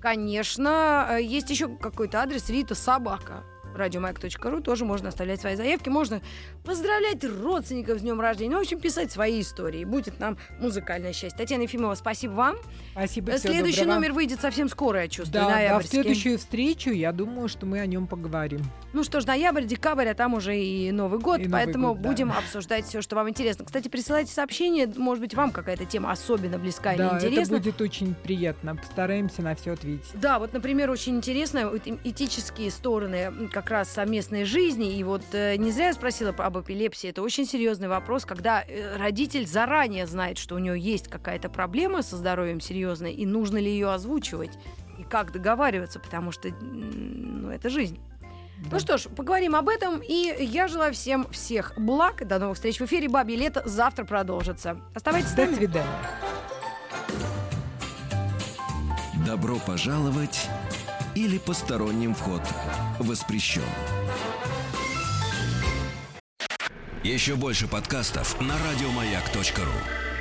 конечно, 0.00 1.08
э, 1.10 1.22
есть 1.22 1.50
еще 1.50 1.68
какой-то 1.68 2.20
адрес 2.20 2.48
Рита 2.48 2.74
Собака 2.74 3.44
радиомаяк.ру 3.74 4.60
тоже 4.60 4.84
можно 4.84 5.08
оставлять 5.08 5.40
свои 5.40 5.56
заявки, 5.56 5.88
можно 5.88 6.20
поздравлять 6.64 7.24
родственников 7.24 7.98
с 7.98 8.02
днем 8.02 8.20
рождения, 8.20 8.52
ну, 8.52 8.58
в 8.58 8.62
общем, 8.62 8.80
писать 8.80 9.10
свои 9.12 9.40
истории. 9.40 9.84
Будет 9.84 10.18
нам 10.20 10.36
музыкальное 10.60 11.12
счастье. 11.12 11.36
Татьяна 11.38 11.62
Ефимова, 11.62 11.94
спасибо 11.94 12.32
вам. 12.32 12.56
Спасибо, 12.92 13.36
Следующий 13.38 13.80
доброго. 13.80 13.94
номер 13.96 14.12
выйдет 14.12 14.40
совсем 14.40 14.68
скоро, 14.68 15.02
я 15.02 15.08
чувствую, 15.08 15.42
Да, 15.42 15.48
да, 15.48 15.54
в 15.54 15.56
ноябрьский. 15.56 15.90
следующую 16.02 16.38
встречу, 16.38 16.90
я 16.90 17.12
думаю, 17.12 17.48
что 17.48 17.66
мы 17.66 17.80
о 17.80 17.86
нем 17.86 18.06
поговорим. 18.06 18.60
Ну 18.92 19.02
что 19.02 19.20
ж, 19.20 19.26
ноябрь, 19.26 19.64
декабрь, 19.64 20.08
а 20.08 20.14
там 20.14 20.34
уже 20.34 20.56
и 20.56 20.90
Новый 20.92 21.18
год, 21.18 21.40
И 21.40 21.44
Новый 21.48 21.52
поэтому 21.64 21.88
год, 21.94 22.02
да. 22.02 22.08
будем 22.08 22.32
обсуждать 22.32 22.84
все, 22.86 23.02
что 23.02 23.16
вам 23.16 23.28
интересно. 23.28 23.64
Кстати, 23.64 23.88
присылайте 23.88 24.32
сообщения, 24.32 24.86
может 24.96 25.20
быть, 25.22 25.34
вам 25.34 25.50
какая-то 25.50 25.84
тема 25.84 26.12
особенно 26.12 26.58
близка 26.58 26.94
да, 26.96 27.08
или 27.08 27.14
интересна. 27.26 27.56
это 27.56 27.64
будет 27.64 27.80
очень 27.80 28.14
приятно. 28.14 28.76
Постараемся 28.76 29.42
на 29.42 29.54
все 29.54 29.72
ответить. 29.72 30.08
Да, 30.14 30.38
вот, 30.38 30.52
например, 30.52 30.90
очень 30.90 31.16
интересно 31.16 31.70
этические 32.04 32.70
стороны 32.70 33.16
м, 33.16 33.48
как 33.64 33.70
раз 33.70 33.90
совместной 33.90 34.44
жизни. 34.44 34.94
И 34.96 35.02
вот 35.02 35.22
э, 35.32 35.56
не 35.56 35.70
зря 35.70 35.86
я 35.86 35.94
спросила 35.94 36.34
об 36.36 36.58
эпилепсии. 36.58 37.08
Это 37.08 37.22
очень 37.22 37.46
серьезный 37.46 37.88
вопрос, 37.88 38.26
когда 38.26 38.62
э, 38.62 38.96
родитель 38.98 39.46
заранее 39.46 40.06
знает, 40.06 40.36
что 40.36 40.54
у 40.54 40.58
него 40.58 40.74
есть 40.74 41.08
какая-то 41.08 41.48
проблема 41.48 42.02
со 42.02 42.16
здоровьем 42.16 42.60
серьезная, 42.60 43.10
и 43.10 43.24
нужно 43.24 43.56
ли 43.56 43.70
ее 43.70 43.90
озвучивать, 43.90 44.50
и 44.98 45.02
как 45.02 45.32
договариваться, 45.32 45.98
потому 45.98 46.30
что 46.30 46.50
ну, 46.60 47.48
это 47.48 47.70
жизнь. 47.70 47.98
Да. 48.58 48.68
Ну 48.72 48.78
что 48.78 48.98
ж, 48.98 49.04
поговорим 49.08 49.56
об 49.56 49.68
этом. 49.68 50.00
И 50.06 50.34
я 50.40 50.68
желаю 50.68 50.92
всем 50.92 51.26
всех 51.30 51.72
благ. 51.78 52.26
До 52.28 52.38
новых 52.38 52.56
встреч 52.56 52.78
в 52.78 52.84
эфире. 52.84 53.08
Бабье 53.08 53.36
лето 53.36 53.62
завтра 53.64 54.04
продолжится. 54.04 54.78
Оставайтесь 54.94 55.30
с 55.30 55.34
До 55.34 55.46
нами. 55.46 55.54
свидания. 55.54 55.88
Добро 59.26 59.56
пожаловать 59.66 60.48
или 61.14 61.38
посторонним 61.38 62.14
вход 62.14 62.42
воспрещен. 62.98 63.62
Еще 67.02 67.34
больше 67.34 67.68
подкастов 67.68 68.40
на 68.40 68.54
радиомаяк.ру. 68.58 70.13